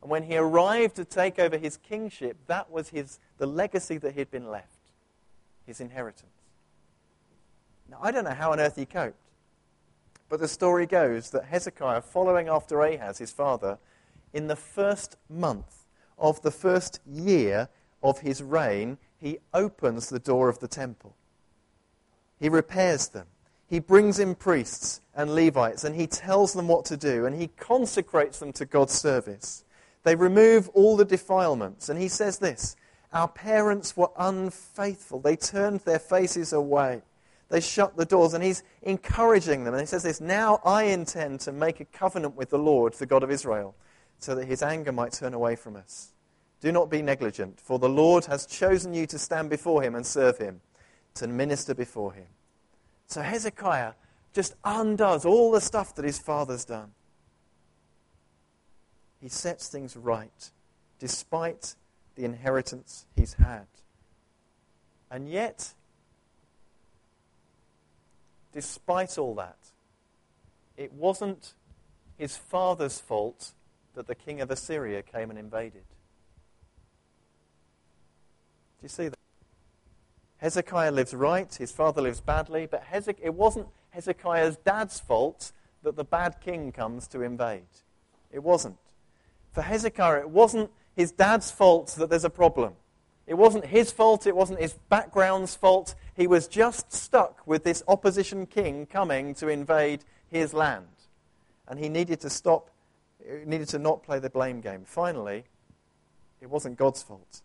And 0.00 0.10
when 0.10 0.22
he 0.22 0.38
arrived 0.38 0.96
to 0.96 1.04
take 1.04 1.38
over 1.38 1.58
his 1.58 1.76
kingship, 1.76 2.38
that 2.46 2.70
was 2.70 2.88
his, 2.88 3.18
the 3.36 3.46
legacy 3.46 3.98
that 3.98 4.14
he'd 4.14 4.30
been 4.30 4.48
left, 4.48 4.80
his 5.66 5.82
inheritance. 5.82 6.32
Now, 7.90 7.98
I 8.00 8.10
don't 8.10 8.24
know 8.24 8.30
how 8.30 8.52
on 8.52 8.58
earth 8.58 8.76
he 8.76 8.86
coped. 8.86 9.18
But 10.30 10.38
the 10.38 10.48
story 10.48 10.86
goes 10.86 11.30
that 11.30 11.46
Hezekiah, 11.46 12.02
following 12.02 12.48
after 12.48 12.80
Ahaz, 12.80 13.18
his 13.18 13.32
father, 13.32 13.78
in 14.32 14.46
the 14.46 14.56
first 14.56 15.16
month 15.28 15.86
of 16.16 16.40
the 16.42 16.52
first 16.52 17.00
year 17.04 17.68
of 18.00 18.20
his 18.20 18.40
reign, 18.40 18.96
he 19.18 19.38
opens 19.52 20.08
the 20.08 20.20
door 20.20 20.48
of 20.48 20.60
the 20.60 20.68
temple. 20.68 21.16
He 22.38 22.48
repairs 22.48 23.08
them. 23.08 23.26
He 23.66 23.80
brings 23.80 24.20
in 24.20 24.36
priests 24.36 25.00
and 25.14 25.34
Levites 25.34 25.82
and 25.82 25.96
he 25.96 26.06
tells 26.06 26.52
them 26.52 26.68
what 26.68 26.84
to 26.86 26.96
do 26.96 27.26
and 27.26 27.34
he 27.40 27.48
consecrates 27.48 28.38
them 28.38 28.52
to 28.54 28.64
God's 28.64 28.94
service. 28.94 29.64
They 30.04 30.14
remove 30.14 30.68
all 30.70 30.96
the 30.96 31.04
defilements. 31.04 31.88
And 31.88 32.00
he 32.00 32.08
says 32.08 32.38
this 32.38 32.76
Our 33.12 33.28
parents 33.28 33.96
were 33.96 34.10
unfaithful, 34.16 35.18
they 35.18 35.36
turned 35.36 35.80
their 35.80 35.98
faces 35.98 36.52
away. 36.52 37.02
They 37.50 37.60
shut 37.60 37.96
the 37.96 38.04
doors, 38.04 38.32
and 38.32 38.42
he's 38.42 38.62
encouraging 38.82 39.64
them. 39.64 39.74
And 39.74 39.80
he 39.80 39.86
says 39.86 40.04
this 40.04 40.20
Now 40.20 40.60
I 40.64 40.84
intend 40.84 41.40
to 41.40 41.52
make 41.52 41.80
a 41.80 41.84
covenant 41.84 42.36
with 42.36 42.50
the 42.50 42.58
Lord, 42.58 42.94
the 42.94 43.06
God 43.06 43.22
of 43.22 43.30
Israel, 43.30 43.74
so 44.18 44.34
that 44.36 44.46
his 44.46 44.62
anger 44.62 44.92
might 44.92 45.12
turn 45.12 45.34
away 45.34 45.56
from 45.56 45.76
us. 45.76 46.12
Do 46.60 46.70
not 46.70 46.90
be 46.90 47.02
negligent, 47.02 47.60
for 47.60 47.78
the 47.78 47.88
Lord 47.88 48.26
has 48.26 48.46
chosen 48.46 48.94
you 48.94 49.06
to 49.06 49.18
stand 49.18 49.50
before 49.50 49.82
him 49.82 49.94
and 49.94 50.06
serve 50.06 50.38
him, 50.38 50.60
to 51.14 51.26
minister 51.26 51.74
before 51.74 52.12
him. 52.12 52.26
So 53.06 53.22
Hezekiah 53.22 53.94
just 54.32 54.54
undoes 54.64 55.24
all 55.24 55.50
the 55.50 55.60
stuff 55.60 55.94
that 55.96 56.04
his 56.04 56.18
father's 56.18 56.64
done. 56.64 56.92
He 59.20 59.28
sets 59.28 59.68
things 59.68 59.96
right, 59.96 60.50
despite 61.00 61.74
the 62.14 62.24
inheritance 62.24 63.06
he's 63.16 63.34
had. 63.34 63.66
And 65.10 65.28
yet, 65.28 65.74
despite 68.52 69.18
all 69.18 69.34
that, 69.36 69.58
it 70.76 70.92
wasn't 70.92 71.54
his 72.16 72.36
father's 72.36 72.98
fault 72.98 73.52
that 73.94 74.06
the 74.06 74.14
king 74.14 74.40
of 74.40 74.50
Assyria 74.50 75.02
came 75.02 75.30
and 75.30 75.38
invaded. 75.38 75.84
Do 78.78 78.84
you 78.84 78.88
see 78.88 79.08
that? 79.08 79.18
Hezekiah 80.38 80.92
lives 80.92 81.12
right, 81.12 81.54
his 81.54 81.70
father 81.70 82.00
lives 82.00 82.20
badly, 82.20 82.66
but 82.66 82.84
Hezek- 82.90 83.18
it 83.22 83.34
wasn't 83.34 83.66
Hezekiah's 83.90 84.56
dad's 84.56 84.98
fault 84.98 85.52
that 85.82 85.96
the 85.96 86.04
bad 86.04 86.40
king 86.40 86.72
comes 86.72 87.06
to 87.08 87.20
invade. 87.20 87.66
It 88.32 88.42
wasn't. 88.42 88.78
For 89.52 89.62
Hezekiah, 89.62 90.20
it 90.20 90.30
wasn't 90.30 90.70
his 90.96 91.12
dad's 91.12 91.50
fault 91.50 91.88
that 91.98 92.08
there's 92.08 92.24
a 92.24 92.30
problem. 92.30 92.74
It 93.26 93.34
wasn't 93.34 93.66
his 93.66 93.92
fault, 93.92 94.26
it 94.26 94.34
wasn't 94.34 94.60
his 94.60 94.72
background's 94.88 95.54
fault. 95.54 95.94
He 96.20 96.26
was 96.26 96.48
just 96.48 96.92
stuck 96.92 97.40
with 97.46 97.64
this 97.64 97.82
opposition 97.88 98.44
king 98.44 98.84
coming 98.84 99.32
to 99.36 99.48
invade 99.48 100.04
his 100.28 100.52
land. 100.52 100.84
And 101.66 101.78
he 101.78 101.88
needed 101.88 102.20
to 102.20 102.28
stop, 102.28 102.68
needed 103.46 103.68
to 103.68 103.78
not 103.78 104.02
play 104.02 104.18
the 104.18 104.28
blame 104.28 104.60
game. 104.60 104.82
Finally, 104.84 105.44
it 106.42 106.50
wasn't 106.50 106.76
God's 106.76 107.02
fault. 107.02 107.40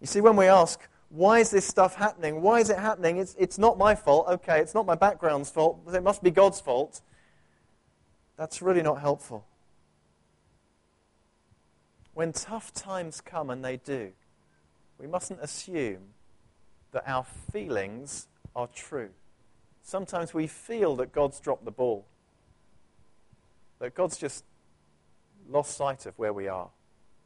You 0.00 0.06
see, 0.06 0.22
when 0.22 0.36
we 0.36 0.46
ask, 0.46 0.88
why 1.10 1.40
is 1.40 1.50
this 1.50 1.66
stuff 1.66 1.96
happening? 1.96 2.40
Why 2.40 2.60
is 2.60 2.70
it 2.70 2.78
happening? 2.78 3.18
It's, 3.18 3.36
it's 3.38 3.58
not 3.58 3.76
my 3.76 3.94
fault. 3.94 4.28
Okay, 4.28 4.60
it's 4.60 4.74
not 4.74 4.86
my 4.86 4.94
background's 4.94 5.50
fault. 5.50 5.80
It 5.92 6.02
must 6.02 6.22
be 6.22 6.30
God's 6.30 6.62
fault. 6.62 7.02
That's 8.38 8.62
really 8.62 8.80
not 8.80 9.02
helpful. 9.02 9.44
When 12.14 12.32
tough 12.32 12.72
times 12.72 13.20
come, 13.20 13.50
and 13.50 13.62
they 13.62 13.76
do, 13.76 14.12
we 14.98 15.06
mustn't 15.06 15.40
assume 15.42 16.14
that 16.92 17.04
our 17.06 17.24
feelings 17.52 18.28
are 18.54 18.68
true. 18.68 19.10
Sometimes 19.82 20.32
we 20.32 20.46
feel 20.46 20.96
that 20.96 21.12
God's 21.12 21.40
dropped 21.40 21.64
the 21.64 21.70
ball, 21.70 22.04
that 23.78 23.94
God's 23.94 24.16
just 24.16 24.44
lost 25.48 25.76
sight 25.76 26.06
of 26.06 26.18
where 26.18 26.32
we 26.32 26.48
are. 26.48 26.68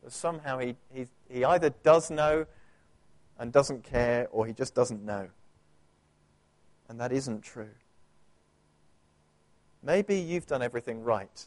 That 0.03 0.13
somehow 0.13 0.59
he, 0.59 0.77
he, 0.93 1.07
he 1.29 1.45
either 1.45 1.71
does 1.83 2.11
know 2.11 2.47
and 3.39 3.53
doesn't 3.53 3.85
care, 3.85 4.29
or 4.31 4.47
he 4.47 4.53
just 4.53 4.75
doesn't 4.75 5.05
know. 5.05 5.29
And 6.89 7.01
that 7.01 7.13
isn't 7.13 7.43
true. 7.43 7.75
Maybe 9.83 10.17
you've 10.17 10.47
done 10.47 10.63
everything 10.63 11.03
right 11.03 11.47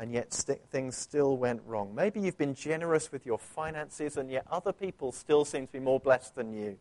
and 0.00 0.14
yet 0.14 0.32
st- 0.32 0.66
things 0.70 0.96
still 0.96 1.36
went 1.36 1.60
wrong. 1.66 1.94
Maybe 1.94 2.20
you've 2.20 2.38
been 2.38 2.54
generous 2.54 3.12
with 3.12 3.26
your 3.26 3.38
finances, 3.38 4.16
and 4.16 4.30
yet 4.30 4.46
other 4.50 4.72
people 4.72 5.12
still 5.12 5.44
seem 5.44 5.66
to 5.66 5.72
be 5.74 5.78
more 5.78 6.00
blessed 6.00 6.34
than 6.36 6.54
you. 6.54 6.78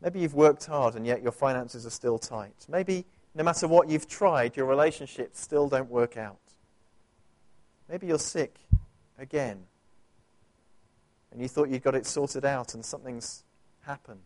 Maybe 0.00 0.20
you've 0.20 0.34
worked 0.34 0.66
hard, 0.66 0.94
and 0.94 1.06
yet 1.06 1.22
your 1.22 1.32
finances 1.32 1.84
are 1.86 1.90
still 1.90 2.18
tight. 2.18 2.66
Maybe 2.68 3.04
no 3.34 3.42
matter 3.42 3.66
what 3.66 3.88
you've 3.88 4.08
tried, 4.08 4.56
your 4.56 4.66
relationships 4.66 5.40
still 5.40 5.68
don't 5.68 5.90
work 5.90 6.16
out. 6.16 6.38
Maybe 7.88 8.06
you're 8.06 8.18
sick 8.18 8.56
again, 9.18 9.64
and 11.32 11.40
you 11.40 11.48
thought 11.48 11.68
you'd 11.68 11.82
got 11.82 11.94
it 11.94 12.06
sorted 12.06 12.44
out, 12.44 12.74
and 12.74 12.84
something's 12.84 13.44
happened. 13.82 14.20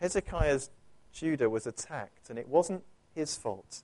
Hezekiah's 0.00 0.70
Judah 1.12 1.50
was 1.50 1.66
attacked, 1.66 2.30
and 2.30 2.38
it 2.38 2.48
wasn't 2.48 2.84
his 3.14 3.36
fault. 3.36 3.82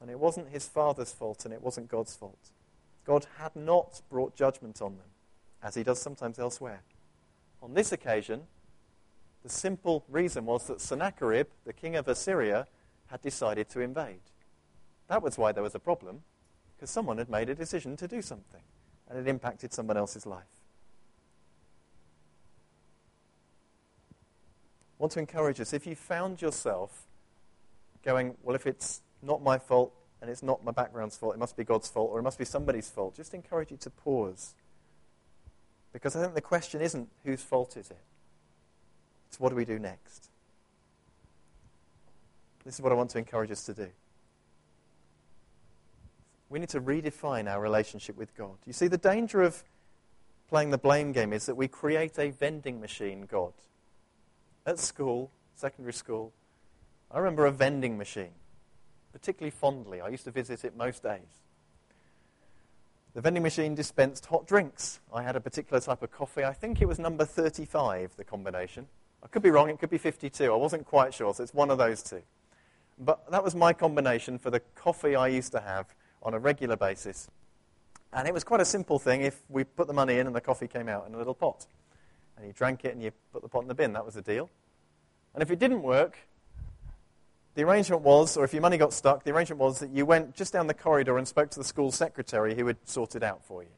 And 0.00 0.10
it 0.10 0.18
wasn't 0.18 0.48
his 0.48 0.66
father's 0.66 1.12
fault, 1.12 1.44
and 1.44 1.54
it 1.54 1.62
wasn't 1.62 1.88
God's 1.88 2.16
fault. 2.16 2.50
God 3.04 3.26
had 3.38 3.54
not 3.54 4.00
brought 4.08 4.34
judgment 4.34 4.80
on 4.80 4.96
them, 4.96 5.08
as 5.62 5.74
he 5.74 5.82
does 5.82 6.00
sometimes 6.00 6.38
elsewhere. 6.38 6.82
On 7.62 7.74
this 7.74 7.92
occasion, 7.92 8.42
the 9.42 9.48
simple 9.48 10.04
reason 10.08 10.46
was 10.46 10.66
that 10.66 10.80
Sennacherib, 10.80 11.48
the 11.64 11.72
king 11.72 11.96
of 11.96 12.08
Assyria, 12.08 12.66
had 13.06 13.22
decided 13.22 13.68
to 13.70 13.80
invade. 13.80 14.20
That 15.08 15.22
was 15.22 15.36
why 15.36 15.52
there 15.52 15.62
was 15.62 15.74
a 15.74 15.80
problem, 15.80 16.22
because 16.76 16.90
someone 16.90 17.18
had 17.18 17.28
made 17.28 17.48
a 17.48 17.54
decision 17.54 17.96
to 17.96 18.08
do 18.08 18.22
something, 18.22 18.62
and 19.08 19.18
it 19.18 19.28
impacted 19.28 19.72
someone 19.72 19.96
else's 19.96 20.26
life. 20.26 20.44
I 24.98 25.02
want 25.02 25.12
to 25.12 25.18
encourage 25.18 25.60
us 25.60 25.72
if 25.72 25.86
you 25.86 25.96
found 25.96 26.42
yourself 26.42 27.06
going, 28.04 28.36
well, 28.42 28.54
if 28.54 28.66
it's 28.66 29.00
not 29.22 29.42
my 29.42 29.58
fault 29.58 29.94
and 30.20 30.30
it's 30.30 30.42
not 30.42 30.62
my 30.62 30.72
background's 30.72 31.16
fault, 31.16 31.34
it 31.34 31.38
must 31.38 31.56
be 31.56 31.64
God's 31.64 31.88
fault 31.88 32.10
or 32.12 32.18
it 32.18 32.22
must 32.22 32.38
be 32.38 32.44
somebody's 32.44 32.90
fault, 32.90 33.16
just 33.16 33.32
encourage 33.32 33.70
you 33.70 33.78
to 33.78 33.90
pause. 33.90 34.54
Because 35.92 36.16
I 36.16 36.22
think 36.22 36.34
the 36.34 36.40
question 36.40 36.80
isn't 36.80 37.08
whose 37.24 37.42
fault 37.42 37.76
is 37.76 37.90
it? 37.90 37.98
It's 39.28 39.40
what 39.40 39.50
do 39.50 39.56
we 39.56 39.64
do 39.64 39.78
next? 39.78 40.28
This 42.64 42.74
is 42.74 42.80
what 42.80 42.92
I 42.92 42.94
want 42.94 43.10
to 43.10 43.18
encourage 43.18 43.50
us 43.50 43.64
to 43.64 43.74
do. 43.74 43.88
We 46.48 46.58
need 46.58 46.68
to 46.70 46.80
redefine 46.80 47.50
our 47.50 47.60
relationship 47.60 48.16
with 48.16 48.36
God. 48.36 48.56
You 48.66 48.72
see, 48.72 48.88
the 48.88 48.98
danger 48.98 49.40
of 49.40 49.62
playing 50.48 50.70
the 50.70 50.78
blame 50.78 51.12
game 51.12 51.32
is 51.32 51.46
that 51.46 51.54
we 51.54 51.68
create 51.68 52.18
a 52.18 52.30
vending 52.30 52.80
machine 52.80 53.22
God. 53.30 53.52
At 54.66 54.78
school, 54.78 55.30
secondary 55.54 55.92
school, 55.92 56.32
I 57.10 57.18
remember 57.18 57.46
a 57.46 57.52
vending 57.52 57.96
machine. 57.96 58.34
particularly 59.12 59.50
fondly. 59.50 60.00
I 60.00 60.08
used 60.08 60.24
to 60.24 60.30
visit 60.30 60.64
it 60.64 60.76
most 60.76 61.02
days. 61.02 61.42
The 63.12 63.20
vending 63.20 63.42
machine 63.42 63.74
dispensed 63.74 64.26
hot 64.26 64.46
drinks. 64.46 65.00
I 65.12 65.24
had 65.24 65.34
a 65.34 65.40
particular 65.40 65.80
type 65.80 66.00
of 66.02 66.12
coffee. 66.12 66.44
I 66.44 66.52
think 66.52 66.80
it 66.80 66.86
was 66.86 67.00
number 67.00 67.24
35, 67.24 68.14
the 68.16 68.22
combination. 68.22 68.86
I 69.20 69.26
could 69.26 69.42
be 69.42 69.50
wrong, 69.50 69.68
it 69.68 69.80
could 69.80 69.90
be 69.90 69.98
52. 69.98 70.52
I 70.52 70.56
wasn't 70.56 70.86
quite 70.86 71.12
sure, 71.12 71.34
so 71.34 71.42
it's 71.42 71.52
one 71.52 71.70
of 71.70 71.78
those 71.78 72.04
two. 72.04 72.22
But 73.00 73.28
that 73.32 73.42
was 73.42 73.56
my 73.56 73.72
combination 73.72 74.38
for 74.38 74.50
the 74.50 74.60
coffee 74.76 75.16
I 75.16 75.26
used 75.26 75.50
to 75.52 75.60
have 75.60 75.92
on 76.22 76.34
a 76.34 76.38
regular 76.38 76.76
basis. 76.76 77.28
And 78.12 78.28
it 78.28 78.34
was 78.34 78.44
quite 78.44 78.60
a 78.60 78.64
simple 78.64 79.00
thing 79.00 79.22
if 79.22 79.42
we 79.48 79.64
put 79.64 79.88
the 79.88 79.92
money 79.92 80.18
in 80.18 80.28
and 80.28 80.36
the 80.36 80.40
coffee 80.40 80.68
came 80.68 80.88
out 80.88 81.08
in 81.08 81.14
a 81.14 81.18
little 81.18 81.34
pot. 81.34 81.66
And 82.36 82.46
you 82.46 82.52
drank 82.52 82.84
it 82.84 82.94
and 82.94 83.02
you 83.02 83.10
put 83.32 83.42
the 83.42 83.48
pot 83.48 83.62
in 83.62 83.68
the 83.68 83.74
bin. 83.74 83.92
That 83.92 84.04
was 84.04 84.14
the 84.14 84.22
deal. 84.22 84.48
And 85.34 85.42
if 85.42 85.50
it 85.50 85.58
didn't 85.58 85.82
work, 85.82 86.16
the 87.54 87.64
arrangement 87.64 88.02
was, 88.02 88.36
or 88.36 88.44
if 88.44 88.52
your 88.52 88.62
money 88.62 88.76
got 88.76 88.92
stuck, 88.92 89.24
the 89.24 89.32
arrangement 89.32 89.60
was 89.60 89.80
that 89.80 89.90
you 89.90 90.06
went 90.06 90.34
just 90.34 90.52
down 90.52 90.66
the 90.66 90.74
corridor 90.74 91.18
and 91.18 91.26
spoke 91.26 91.50
to 91.50 91.58
the 91.58 91.64
school 91.64 91.90
secretary 91.90 92.54
who 92.54 92.64
would 92.64 92.76
sort 92.88 93.16
it 93.16 93.22
out 93.22 93.44
for 93.44 93.62
you. 93.62 93.70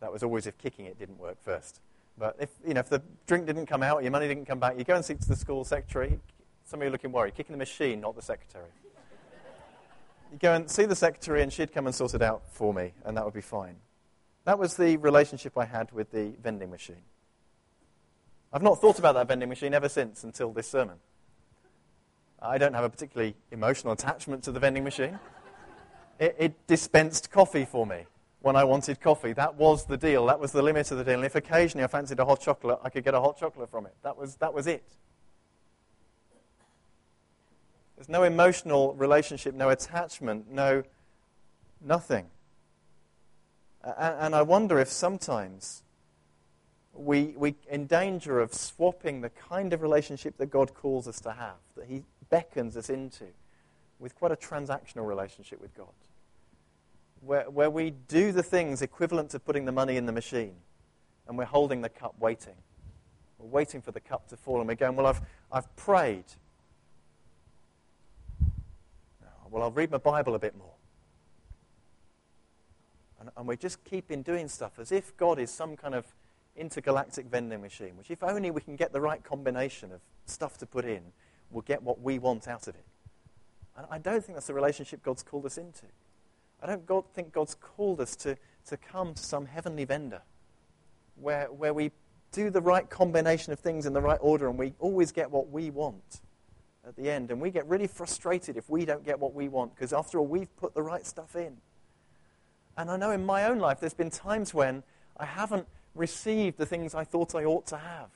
That 0.00 0.12
was 0.12 0.22
always 0.22 0.46
if 0.46 0.56
kicking 0.58 0.86
it 0.86 0.98
didn't 0.98 1.18
work 1.18 1.42
first. 1.42 1.80
But 2.16 2.36
if, 2.38 2.50
you 2.66 2.74
know, 2.74 2.80
if 2.80 2.88
the 2.88 3.02
drink 3.26 3.46
didn't 3.46 3.66
come 3.66 3.82
out, 3.82 4.02
your 4.02 4.12
money 4.12 4.28
didn't 4.28 4.46
come 4.46 4.60
back, 4.60 4.78
you 4.78 4.84
go 4.84 4.94
and 4.94 5.04
speak 5.04 5.20
to 5.20 5.28
the 5.28 5.36
school 5.36 5.64
secretary. 5.64 6.20
Some 6.64 6.80
of 6.80 6.84
you 6.84 6.88
are 6.88 6.92
looking 6.92 7.10
worried. 7.10 7.34
Kicking 7.34 7.54
the 7.54 7.58
machine, 7.58 8.00
not 8.00 8.14
the 8.14 8.22
secretary. 8.22 8.68
you 10.30 10.38
go 10.38 10.54
and 10.54 10.70
see 10.70 10.84
the 10.84 10.94
secretary, 10.94 11.42
and 11.42 11.52
she'd 11.52 11.72
come 11.72 11.86
and 11.86 11.94
sort 11.94 12.14
it 12.14 12.22
out 12.22 12.42
for 12.50 12.72
me, 12.72 12.92
and 13.04 13.16
that 13.16 13.24
would 13.24 13.34
be 13.34 13.40
fine. 13.40 13.76
That 14.44 14.58
was 14.58 14.76
the 14.76 14.96
relationship 14.98 15.58
I 15.58 15.64
had 15.64 15.90
with 15.90 16.12
the 16.12 16.32
vending 16.42 16.70
machine. 16.70 17.02
I've 18.52 18.62
not 18.62 18.80
thought 18.80 19.00
about 19.00 19.14
that 19.14 19.26
vending 19.26 19.48
machine 19.48 19.74
ever 19.74 19.88
since 19.88 20.22
until 20.22 20.52
this 20.52 20.68
sermon. 20.68 20.96
I 22.44 22.58
don't 22.58 22.74
have 22.74 22.84
a 22.84 22.90
particularly 22.90 23.34
emotional 23.50 23.92
attachment 23.92 24.44
to 24.44 24.52
the 24.52 24.60
vending 24.60 24.84
machine. 24.84 25.18
It, 26.18 26.36
it, 26.38 26.66
dispensed 26.66 27.30
coffee 27.30 27.64
for 27.64 27.86
me 27.86 28.04
when 28.40 28.54
I 28.54 28.64
wanted 28.64 29.00
coffee. 29.00 29.32
That 29.32 29.56
was 29.56 29.86
the 29.86 29.96
deal. 29.96 30.26
That 30.26 30.38
was 30.38 30.52
the 30.52 30.62
limit 30.62 30.90
of 30.90 30.98
the 30.98 31.04
deal. 31.04 31.14
And 31.14 31.24
if 31.24 31.34
occasionally 31.34 31.82
I 31.82 31.86
fancied 31.88 32.20
a 32.20 32.24
hot 32.24 32.40
chocolate, 32.40 32.78
I 32.84 32.90
could 32.90 33.02
get 33.02 33.14
a 33.14 33.20
hot 33.20 33.38
chocolate 33.38 33.70
from 33.70 33.86
it. 33.86 33.94
That 34.02 34.16
was, 34.16 34.36
that 34.36 34.52
was 34.52 34.66
it. 34.66 34.84
There's 37.96 38.08
no 38.08 38.22
emotional 38.22 38.94
relationship, 38.94 39.54
no 39.54 39.70
attachment, 39.70 40.50
no 40.50 40.82
nothing. 41.80 42.26
And, 43.82 44.16
and 44.20 44.34
I 44.34 44.42
wonder 44.42 44.78
if 44.78 44.88
sometimes 44.88 45.82
we, 46.94 47.34
we 47.36 47.54
in 47.68 47.86
danger 47.86 48.40
of 48.40 48.54
swapping 48.54 49.20
the 49.20 49.30
kind 49.30 49.72
of 49.72 49.82
relationship 49.82 50.36
that 50.38 50.46
God 50.46 50.74
calls 50.74 51.08
us 51.08 51.20
to 51.22 51.32
have, 51.32 51.56
that 51.76 51.86
He 51.86 52.04
beckons 52.34 52.76
us 52.76 52.90
into, 52.90 53.26
with 54.00 54.16
quite 54.16 54.32
a 54.32 54.36
transactional 54.36 55.06
relationship 55.06 55.60
with 55.60 55.72
God, 55.76 55.86
where, 57.20 57.48
where 57.48 57.70
we 57.70 57.90
do 58.08 58.32
the 58.32 58.42
things 58.42 58.82
equivalent 58.82 59.30
to 59.30 59.38
putting 59.38 59.66
the 59.66 59.70
money 59.70 59.96
in 59.96 60.06
the 60.06 60.10
machine, 60.10 60.56
and 61.28 61.38
we're 61.38 61.44
holding 61.44 61.80
the 61.80 61.88
cup 61.88 62.16
waiting. 62.18 62.56
We're 63.38 63.50
waiting 63.50 63.80
for 63.80 63.92
the 63.92 64.00
cup 64.00 64.26
to 64.30 64.36
fall, 64.36 64.58
and 64.58 64.66
we're 64.66 64.74
going, 64.74 64.96
Well, 64.96 65.06
I've, 65.06 65.20
I've 65.52 65.76
prayed. 65.76 66.24
Well, 69.48 69.62
I'll 69.62 69.70
read 69.70 69.92
my 69.92 69.98
Bible 69.98 70.34
a 70.34 70.40
bit 70.40 70.58
more. 70.58 70.74
And, 73.20 73.30
and 73.36 73.46
we 73.46 73.56
just 73.56 73.84
keep 73.84 74.10
in 74.10 74.22
doing 74.22 74.48
stuff 74.48 74.80
as 74.80 74.90
if 74.90 75.16
God 75.16 75.38
is 75.38 75.52
some 75.52 75.76
kind 75.76 75.94
of 75.94 76.04
intergalactic 76.56 77.26
vending 77.26 77.60
machine, 77.60 77.96
which, 77.96 78.10
if 78.10 78.24
only 78.24 78.50
we 78.50 78.60
can 78.60 78.74
get 78.74 78.92
the 78.92 79.00
right 79.00 79.22
combination 79.22 79.92
of 79.92 80.00
stuff 80.26 80.58
to 80.58 80.66
put 80.66 80.84
in, 80.84 81.02
we'll 81.54 81.62
get 81.62 81.82
what 81.82 82.00
we 82.00 82.18
want 82.18 82.48
out 82.48 82.68
of 82.68 82.74
it. 82.74 82.84
And 83.76 83.86
I 83.90 83.98
don't 83.98 84.22
think 84.22 84.36
that's 84.36 84.46
the 84.46 84.54
relationship 84.54 85.02
God's 85.02 85.22
called 85.22 85.46
us 85.46 85.58
into. 85.58 85.86
I 86.62 86.66
don't 86.66 86.86
God, 86.86 87.04
think 87.14 87.32
God's 87.32 87.54
called 87.54 88.00
us 88.00 88.16
to, 88.16 88.36
to 88.66 88.76
come 88.76 89.14
to 89.14 89.22
some 89.22 89.46
heavenly 89.46 89.84
vendor 89.84 90.22
where, 91.16 91.46
where 91.46 91.74
we 91.74 91.90
do 92.32 92.50
the 92.50 92.60
right 92.60 92.88
combination 92.88 93.52
of 93.52 93.60
things 93.60 93.86
in 93.86 93.92
the 93.92 94.00
right 94.00 94.18
order 94.20 94.48
and 94.48 94.58
we 94.58 94.74
always 94.78 95.12
get 95.12 95.30
what 95.30 95.50
we 95.50 95.70
want 95.70 96.20
at 96.86 96.96
the 96.96 97.10
end. 97.10 97.30
And 97.30 97.40
we 97.40 97.50
get 97.50 97.66
really 97.68 97.86
frustrated 97.86 98.56
if 98.56 98.68
we 98.68 98.84
don't 98.84 99.04
get 99.04 99.18
what 99.18 99.34
we 99.34 99.48
want 99.48 99.74
because, 99.74 99.92
after 99.92 100.18
all, 100.18 100.26
we've 100.26 100.54
put 100.56 100.74
the 100.74 100.82
right 100.82 101.06
stuff 101.06 101.36
in. 101.36 101.56
And 102.76 102.90
I 102.90 102.96
know 102.96 103.10
in 103.10 103.24
my 103.24 103.44
own 103.44 103.58
life 103.58 103.80
there's 103.80 103.94
been 103.94 104.10
times 104.10 104.52
when 104.52 104.82
I 105.16 105.26
haven't 105.26 105.66
received 105.94 106.58
the 106.58 106.66
things 106.66 106.94
I 106.94 107.04
thought 107.04 107.34
I 107.34 107.44
ought 107.44 107.66
to 107.68 107.76
have. 107.76 108.10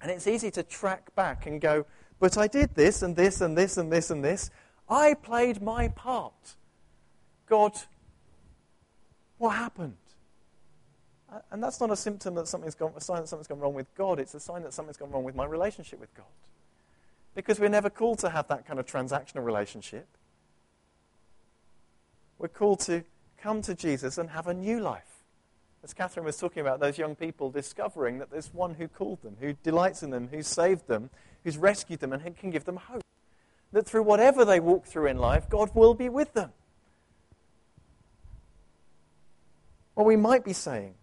And 0.00 0.10
it's 0.10 0.26
easy 0.26 0.50
to 0.52 0.62
track 0.62 1.14
back 1.14 1.46
and 1.46 1.60
go, 1.60 1.86
but 2.18 2.38
I 2.38 2.46
did 2.46 2.74
this 2.74 3.02
and 3.02 3.16
this 3.16 3.40
and 3.40 3.56
this 3.56 3.76
and 3.76 3.92
this 3.92 4.10
and 4.10 4.24
this. 4.24 4.50
I 4.88 5.14
played 5.14 5.60
my 5.60 5.88
part. 5.88 6.54
God, 7.46 7.72
what 9.38 9.50
happened? 9.50 9.96
And 11.50 11.62
that's 11.62 11.80
not 11.80 11.90
a 11.90 11.96
symptom 11.96 12.34
that 12.36 12.48
something's 12.48 12.74
gone, 12.74 12.92
a 12.96 13.00
sign 13.00 13.20
that 13.20 13.28
something's 13.28 13.48
gone 13.48 13.58
wrong 13.58 13.74
with 13.74 13.92
God. 13.94 14.18
It's 14.18 14.34
a 14.34 14.40
sign 14.40 14.62
that 14.62 14.72
something's 14.72 14.96
gone 14.96 15.10
wrong 15.10 15.24
with 15.24 15.34
my 15.34 15.44
relationship 15.44 16.00
with 16.00 16.14
God. 16.14 16.26
Because 17.34 17.60
we're 17.60 17.68
never 17.68 17.90
called 17.90 18.20
to 18.20 18.30
have 18.30 18.48
that 18.48 18.66
kind 18.66 18.78
of 18.78 18.86
transactional 18.86 19.44
relationship. 19.44 20.06
We're 22.38 22.48
called 22.48 22.80
to 22.80 23.04
come 23.38 23.60
to 23.62 23.74
Jesus 23.74 24.16
and 24.16 24.30
have 24.30 24.46
a 24.46 24.54
new 24.54 24.80
life 24.80 25.16
as 25.86 25.94
Catherine 25.94 26.26
was 26.26 26.36
talking 26.36 26.62
about, 26.62 26.80
those 26.80 26.98
young 26.98 27.14
people 27.14 27.48
discovering 27.48 28.18
that 28.18 28.28
there's 28.28 28.52
one 28.52 28.74
who 28.74 28.88
called 28.88 29.22
them, 29.22 29.36
who 29.40 29.52
delights 29.62 30.02
in 30.02 30.10
them, 30.10 30.28
who 30.32 30.42
saved 30.42 30.88
them, 30.88 31.10
who's 31.46 31.56
rescued 31.56 32.00
them, 32.00 32.12
and 32.12 32.36
can 32.36 32.50
give 32.50 32.64
them 32.64 32.74
hope. 32.74 33.04
That 33.70 33.86
through 33.86 34.02
whatever 34.02 34.44
they 34.44 34.58
walk 34.58 34.84
through 34.84 35.06
in 35.06 35.16
life, 35.16 35.48
God 35.48 35.70
will 35.76 35.94
be 35.94 36.08
with 36.08 36.32
them. 36.32 36.50
Well, 39.94 40.04
we 40.04 40.16
might 40.16 40.44
be 40.44 40.52
saying, 40.52 40.94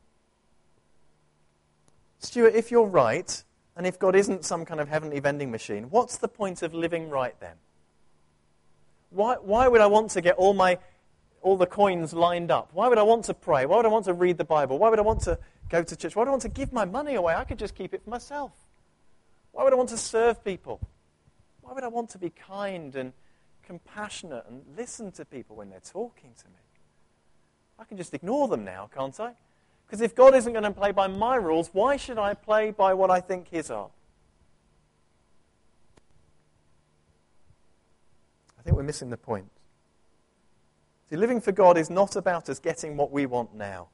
Stuart, 2.19 2.55
if 2.55 2.71
you're 2.71 2.85
right, 2.85 3.41
and 3.77 3.87
if 3.87 3.97
God 3.97 4.17
isn't 4.17 4.43
some 4.43 4.65
kind 4.65 4.81
of 4.81 4.89
heavenly 4.89 5.21
vending 5.21 5.49
machine, 5.49 5.85
what's 5.89 6.17
the 6.17 6.27
point 6.27 6.61
of 6.61 6.73
living 6.73 7.09
right 7.09 7.39
then? 7.39 7.55
Why, 9.11 9.35
why 9.35 9.69
would 9.69 9.79
I 9.79 9.87
want 9.87 10.11
to 10.11 10.21
get 10.21 10.35
all 10.35 10.53
my 10.53 10.77
all 11.41 11.55
the 11.55 11.65
coins 11.65 12.13
lined 12.13 12.51
up? 12.51 12.69
Why 12.73 12.89
would 12.89 12.97
I 12.97 13.03
want 13.03 13.23
to 13.25 13.33
pray? 13.33 13.65
Why 13.65 13.77
would 13.77 13.85
I 13.85 13.89
want 13.89 14.05
to 14.05 14.13
read 14.13 14.37
the 14.37 14.43
Bible? 14.43 14.77
Why 14.77 14.89
would 14.89 14.99
I 14.99 15.03
want 15.03 15.21
to 15.21 15.39
go 15.69 15.83
to 15.83 15.95
church? 15.95 16.17
Why 16.17 16.23
would 16.23 16.27
I 16.27 16.31
want 16.31 16.41
to 16.41 16.49
give 16.49 16.73
my 16.73 16.83
money 16.83 17.15
away? 17.15 17.33
I 17.33 17.45
could 17.45 17.59
just 17.59 17.75
keep 17.75 17.93
it 17.93 18.03
for 18.03 18.09
myself. 18.09 18.51
Why 19.53 19.63
would 19.63 19.71
I 19.71 19.75
want 19.77 19.89
to 19.89 19.97
serve 19.97 20.43
people? 20.43 20.81
Why 21.61 21.71
would 21.73 21.83
I 21.83 21.87
want 21.87 22.09
to 22.09 22.17
be 22.17 22.29
kind 22.29 22.93
and 22.95 23.13
compassionate 23.65 24.43
and 24.49 24.63
listen 24.75 25.11
to 25.13 25.23
people 25.23 25.55
when 25.55 25.69
they're 25.69 25.79
talking 25.79 26.31
to 26.39 26.45
me? 26.47 26.59
I 27.79 27.85
can 27.85 27.95
just 27.95 28.13
ignore 28.13 28.47
them 28.47 28.65
now, 28.65 28.89
can't 28.93 29.17
I? 29.19 29.33
Because 29.85 30.01
if 30.01 30.15
God 30.15 30.35
isn't 30.35 30.51
going 30.51 30.63
to 30.63 30.71
play 30.71 30.91
by 30.91 31.07
my 31.07 31.35
rules, 31.35 31.69
why 31.71 31.97
should 31.97 32.17
I 32.17 32.33
play 32.33 32.71
by 32.71 32.93
what 32.93 33.09
I 33.09 33.21
think 33.21 33.47
His 33.49 33.69
are? 33.69 33.89
I 38.59 38.63
think 38.63 38.75
we're 38.75 38.83
missing 38.83 39.09
the 39.09 39.17
point. 39.17 39.49
See, 41.09 41.15
living 41.15 41.41
for 41.41 41.51
God 41.51 41.77
is 41.77 41.89
not 41.89 42.15
about 42.15 42.49
us 42.49 42.59
getting 42.59 42.97
what 42.97 43.11
we 43.11 43.25
want 43.25 43.53
now. 43.53 43.89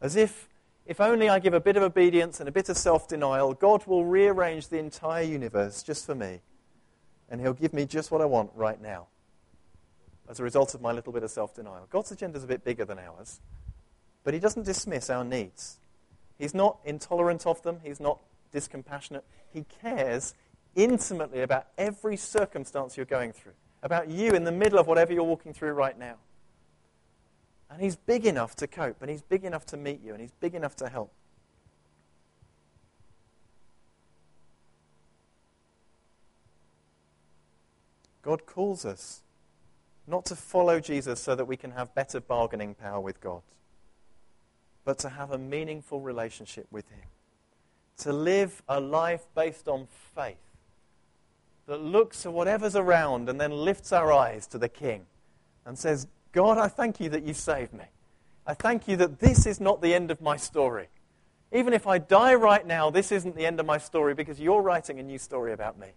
As 0.00 0.16
if, 0.16 0.48
if 0.90 1.00
only 1.00 1.28
I 1.28 1.38
give 1.38 1.54
a 1.54 1.60
bit 1.60 1.76
of 1.76 1.84
obedience 1.84 2.40
and 2.40 2.48
a 2.48 2.52
bit 2.52 2.68
of 2.68 2.76
self 2.76 3.06
denial, 3.06 3.54
God 3.54 3.86
will 3.86 4.04
rearrange 4.04 4.68
the 4.68 4.78
entire 4.78 5.22
universe 5.22 5.84
just 5.84 6.04
for 6.04 6.16
me. 6.16 6.40
And 7.28 7.40
He'll 7.40 7.52
give 7.52 7.72
me 7.72 7.86
just 7.86 8.10
what 8.10 8.20
I 8.20 8.24
want 8.24 8.50
right 8.56 8.82
now 8.82 9.06
as 10.28 10.40
a 10.40 10.42
result 10.42 10.74
of 10.74 10.80
my 10.80 10.90
little 10.90 11.12
bit 11.12 11.22
of 11.22 11.30
self 11.30 11.54
denial. 11.54 11.86
God's 11.90 12.10
agenda 12.10 12.38
is 12.38 12.44
a 12.44 12.48
bit 12.48 12.64
bigger 12.64 12.84
than 12.84 12.98
ours, 12.98 13.38
but 14.24 14.34
He 14.34 14.40
doesn't 14.40 14.64
dismiss 14.64 15.08
our 15.10 15.24
needs. 15.24 15.78
He's 16.36 16.54
not 16.54 16.80
intolerant 16.84 17.46
of 17.46 17.62
them, 17.62 17.78
He's 17.84 18.00
not 18.00 18.18
discompassionate. 18.52 19.22
He 19.52 19.66
cares 19.80 20.34
intimately 20.74 21.42
about 21.42 21.68
every 21.78 22.16
circumstance 22.16 22.96
you're 22.96 23.06
going 23.06 23.32
through 23.32 23.52
about 23.82 24.10
you 24.10 24.32
in 24.32 24.42
the 24.42 24.52
middle 24.52 24.78
of 24.78 24.88
whatever 24.88 25.12
you're 25.12 25.22
walking 25.22 25.54
through 25.54 25.72
right 25.72 25.98
now. 25.98 26.16
And 27.70 27.80
He's 27.80 27.96
big 27.96 28.26
enough 28.26 28.56
to 28.56 28.66
cope, 28.66 29.00
and 29.00 29.10
He's 29.10 29.22
big 29.22 29.44
enough 29.44 29.64
to 29.66 29.76
meet 29.76 30.00
you, 30.02 30.12
and 30.12 30.20
He's 30.20 30.32
big 30.32 30.54
enough 30.54 30.76
to 30.76 30.88
help. 30.88 31.12
God 38.22 38.44
calls 38.44 38.84
us 38.84 39.22
not 40.06 40.24
to 40.26 40.36
follow 40.36 40.80
Jesus 40.80 41.20
so 41.20 41.34
that 41.34 41.44
we 41.44 41.56
can 41.56 41.70
have 41.70 41.94
better 41.94 42.20
bargaining 42.20 42.74
power 42.74 43.00
with 43.00 43.20
God, 43.20 43.42
but 44.84 44.98
to 44.98 45.08
have 45.08 45.30
a 45.30 45.38
meaningful 45.38 46.00
relationship 46.00 46.66
with 46.70 46.88
Him. 46.90 47.08
To 47.98 48.12
live 48.12 48.62
a 48.68 48.80
life 48.80 49.26
based 49.34 49.68
on 49.68 49.86
faith 50.14 50.36
that 51.66 51.80
looks 51.80 52.26
at 52.26 52.32
whatever's 52.32 52.74
around 52.74 53.28
and 53.28 53.40
then 53.40 53.52
lifts 53.52 53.92
our 53.92 54.12
eyes 54.12 54.46
to 54.48 54.58
the 54.58 54.68
King 54.68 55.06
and 55.64 55.78
says, 55.78 56.08
God, 56.32 56.58
I 56.58 56.68
thank 56.68 57.00
you 57.00 57.08
that 57.10 57.24
you 57.24 57.34
saved 57.34 57.72
me. 57.72 57.84
I 58.46 58.54
thank 58.54 58.88
you 58.88 58.96
that 58.96 59.18
this 59.18 59.46
is 59.46 59.60
not 59.60 59.82
the 59.82 59.94
end 59.94 60.10
of 60.10 60.20
my 60.20 60.36
story. 60.36 60.88
Even 61.52 61.72
if 61.72 61.86
I 61.86 61.98
die 61.98 62.34
right 62.34 62.64
now, 62.64 62.90
this 62.90 63.10
isn't 63.10 63.36
the 63.36 63.46
end 63.46 63.58
of 63.58 63.66
my 63.66 63.78
story 63.78 64.14
because 64.14 64.40
you're 64.40 64.62
writing 64.62 65.00
a 65.00 65.02
new 65.02 65.18
story 65.18 65.52
about 65.52 65.78
me 65.78 65.88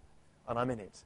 and 0.48 0.58
I'm 0.58 0.70
in 0.70 0.80
it. 0.80 1.04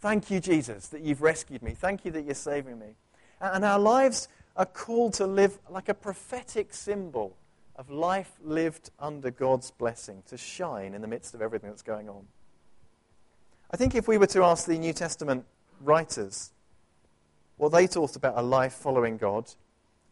Thank 0.00 0.30
you, 0.30 0.40
Jesus, 0.40 0.88
that 0.88 1.02
you've 1.02 1.22
rescued 1.22 1.62
me. 1.62 1.72
Thank 1.72 2.04
you 2.04 2.10
that 2.12 2.24
you're 2.24 2.34
saving 2.34 2.78
me. 2.78 2.94
And 3.40 3.64
our 3.64 3.78
lives 3.78 4.28
are 4.56 4.66
called 4.66 5.14
to 5.14 5.26
live 5.26 5.58
like 5.68 5.88
a 5.88 5.94
prophetic 5.94 6.72
symbol 6.72 7.36
of 7.76 7.90
life 7.90 8.32
lived 8.42 8.90
under 8.98 9.30
God's 9.30 9.70
blessing, 9.70 10.22
to 10.28 10.36
shine 10.36 10.94
in 10.94 11.02
the 11.02 11.08
midst 11.08 11.34
of 11.34 11.42
everything 11.42 11.70
that's 11.70 11.82
going 11.82 12.08
on. 12.08 12.26
I 13.70 13.76
think 13.76 13.94
if 13.94 14.08
we 14.08 14.18
were 14.18 14.26
to 14.28 14.42
ask 14.42 14.66
the 14.66 14.78
New 14.78 14.92
Testament 14.92 15.44
writers 15.80 16.52
what 17.58 17.72
they 17.72 17.86
thought 17.86 18.16
about 18.16 18.38
a 18.38 18.42
life 18.42 18.72
following 18.72 19.18
God, 19.18 19.50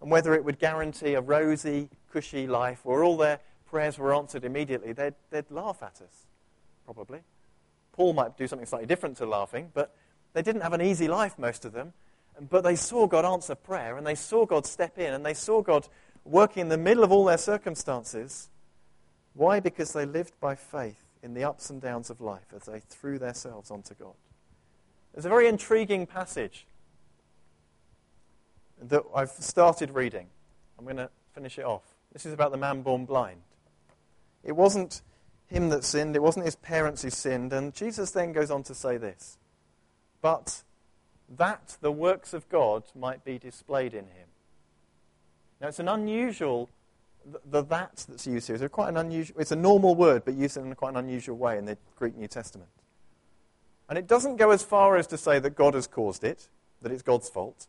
and 0.00 0.10
whether 0.10 0.34
it 0.34 0.44
would 0.44 0.58
guarantee 0.58 1.14
a 1.14 1.20
rosy, 1.20 1.88
cushy 2.12 2.46
life 2.46 2.84
where 2.84 3.02
all 3.02 3.16
their 3.16 3.40
prayers 3.66 3.98
were 3.98 4.14
answered 4.14 4.44
immediately, 4.44 4.92
they'd, 4.92 5.14
they'd 5.30 5.50
laugh 5.50 5.82
at 5.82 6.02
us, 6.02 6.26
probably. 6.84 7.20
Paul 7.92 8.12
might 8.12 8.36
do 8.36 8.46
something 8.46 8.66
slightly 8.66 8.86
different 8.86 9.16
to 9.18 9.26
laughing, 9.26 9.70
but 9.72 9.96
they 10.34 10.42
didn't 10.42 10.60
have 10.60 10.74
an 10.74 10.82
easy 10.82 11.08
life, 11.08 11.38
most 11.38 11.64
of 11.64 11.72
them. 11.72 11.94
But 12.50 12.62
they 12.62 12.76
saw 12.76 13.06
God 13.06 13.24
answer 13.24 13.54
prayer, 13.54 13.96
and 13.96 14.06
they 14.06 14.14
saw 14.14 14.44
God 14.44 14.66
step 14.66 14.98
in, 14.98 15.14
and 15.14 15.24
they 15.24 15.32
saw 15.32 15.62
God 15.62 15.88
working 16.24 16.62
in 16.62 16.68
the 16.68 16.76
middle 16.76 17.04
of 17.04 17.10
all 17.10 17.24
their 17.24 17.38
circumstances. 17.38 18.50
Why? 19.32 19.60
Because 19.60 19.92
they 19.92 20.04
lived 20.04 20.38
by 20.40 20.54
faith 20.54 21.02
in 21.22 21.32
the 21.32 21.44
ups 21.44 21.70
and 21.70 21.80
downs 21.80 22.10
of 22.10 22.20
life 22.20 22.52
as 22.54 22.64
they 22.64 22.80
threw 22.80 23.18
themselves 23.18 23.70
onto 23.70 23.94
God. 23.94 24.14
It's 25.14 25.24
a 25.24 25.30
very 25.30 25.48
intriguing 25.48 26.06
passage 26.06 26.66
that 28.82 29.02
I've 29.14 29.30
started 29.30 29.90
reading. 29.90 30.26
I'm 30.78 30.84
going 30.84 30.96
to 30.96 31.10
finish 31.34 31.58
it 31.58 31.64
off. 31.64 31.82
This 32.12 32.26
is 32.26 32.32
about 32.32 32.50
the 32.50 32.58
man 32.58 32.82
born 32.82 33.04
blind. 33.04 33.40
It 34.44 34.52
wasn't 34.52 35.02
him 35.48 35.68
that 35.70 35.84
sinned, 35.84 36.16
it 36.16 36.22
wasn't 36.22 36.44
his 36.44 36.56
parents 36.56 37.02
who 37.02 37.10
sinned. 37.10 37.52
And 37.52 37.74
Jesus 37.74 38.10
then 38.10 38.32
goes 38.32 38.50
on 38.50 38.62
to 38.64 38.74
say 38.74 38.96
this 38.96 39.38
But 40.20 40.62
that 41.28 41.76
the 41.80 41.92
works 41.92 42.32
of 42.32 42.48
God 42.48 42.84
might 42.94 43.24
be 43.24 43.38
displayed 43.38 43.94
in 43.94 44.04
him. 44.06 44.28
Now, 45.60 45.68
it's 45.68 45.78
an 45.78 45.88
unusual, 45.88 46.68
the, 47.24 47.40
the 47.44 47.62
that 47.62 48.04
that's 48.08 48.26
used 48.26 48.46
here 48.46 48.56
is 48.56 48.70
quite 48.70 48.90
an 48.90 48.96
unusual, 48.96 49.40
it's 49.40 49.52
a 49.52 49.56
normal 49.56 49.94
word, 49.94 50.24
but 50.24 50.34
used 50.34 50.56
in 50.56 50.74
quite 50.74 50.90
an 50.90 50.96
unusual 50.96 51.36
way 51.36 51.58
in 51.58 51.64
the 51.64 51.78
Greek 51.96 52.16
New 52.16 52.28
Testament. 52.28 52.70
And 53.88 53.96
it 53.96 54.06
doesn't 54.06 54.36
go 54.36 54.50
as 54.50 54.62
far 54.62 54.96
as 54.96 55.06
to 55.08 55.18
say 55.18 55.38
that 55.38 55.50
God 55.50 55.74
has 55.74 55.86
caused 55.86 56.24
it, 56.24 56.48
that 56.82 56.92
it's 56.92 57.02
God's 57.02 57.28
fault. 57.28 57.68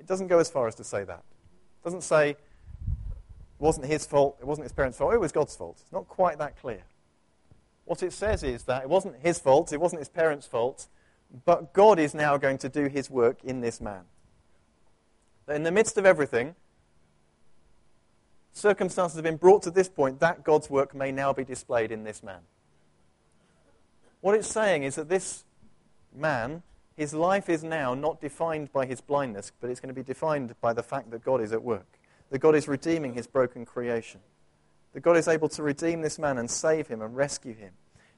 It 0.00 0.06
doesn't 0.06 0.28
go 0.28 0.38
as 0.38 0.50
far 0.50 0.66
as 0.66 0.74
to 0.76 0.84
say 0.84 1.04
that. 1.04 1.22
It 1.22 1.84
doesn't 1.84 2.02
say 2.02 2.30
it 2.30 2.38
wasn't 3.58 3.86
his 3.86 4.06
fault, 4.06 4.38
it 4.40 4.46
wasn't 4.46 4.64
his 4.64 4.72
parents' 4.72 4.96
fault, 4.96 5.12
it 5.12 5.20
was 5.20 5.30
God's 5.30 5.54
fault. 5.54 5.76
It's 5.80 5.92
not 5.92 6.08
quite 6.08 6.38
that 6.38 6.58
clear. 6.58 6.82
What 7.84 8.02
it 8.02 8.14
says 8.14 8.42
is 8.42 8.64
that 8.64 8.82
it 8.82 8.88
wasn't 8.88 9.16
his 9.20 9.38
fault, 9.38 9.72
it 9.72 9.80
wasn't 9.80 10.00
his 10.00 10.08
parents' 10.08 10.46
fault, 10.46 10.88
but 11.44 11.74
God 11.74 11.98
is 11.98 12.14
now 12.14 12.38
going 12.38 12.56
to 12.58 12.68
do 12.70 12.86
his 12.86 13.10
work 13.10 13.44
in 13.44 13.60
this 13.60 13.80
man. 13.80 14.04
That 15.46 15.56
in 15.56 15.64
the 15.64 15.70
midst 15.70 15.98
of 15.98 16.06
everything, 16.06 16.54
circumstances 18.52 19.16
have 19.16 19.24
been 19.24 19.36
brought 19.36 19.62
to 19.64 19.70
this 19.70 19.88
point 19.88 20.20
that 20.20 20.44
God's 20.44 20.70
work 20.70 20.94
may 20.94 21.12
now 21.12 21.34
be 21.34 21.44
displayed 21.44 21.92
in 21.92 22.04
this 22.04 22.22
man. 22.22 22.40
What 24.22 24.34
it's 24.34 24.48
saying 24.48 24.82
is 24.82 24.94
that 24.94 25.08
this 25.08 25.44
man, 26.14 26.62
his 27.00 27.14
life 27.14 27.48
is 27.48 27.64
now 27.64 27.94
not 27.94 28.20
defined 28.20 28.70
by 28.74 28.84
his 28.84 29.00
blindness, 29.00 29.52
but 29.58 29.70
it's 29.70 29.80
going 29.80 29.88
to 29.88 29.98
be 29.98 30.02
defined 30.02 30.54
by 30.60 30.74
the 30.74 30.82
fact 30.82 31.10
that 31.10 31.24
God 31.24 31.40
is 31.40 31.50
at 31.50 31.62
work, 31.62 31.98
that 32.28 32.40
God 32.40 32.54
is 32.54 32.68
redeeming 32.68 33.14
his 33.14 33.26
broken 33.26 33.64
creation, 33.64 34.20
that 34.92 35.00
God 35.00 35.16
is 35.16 35.26
able 35.26 35.48
to 35.48 35.62
redeem 35.62 36.02
this 36.02 36.18
man 36.18 36.36
and 36.36 36.50
save 36.50 36.88
him 36.88 37.00
and 37.00 37.16
rescue 37.16 37.54
him, 37.54 37.72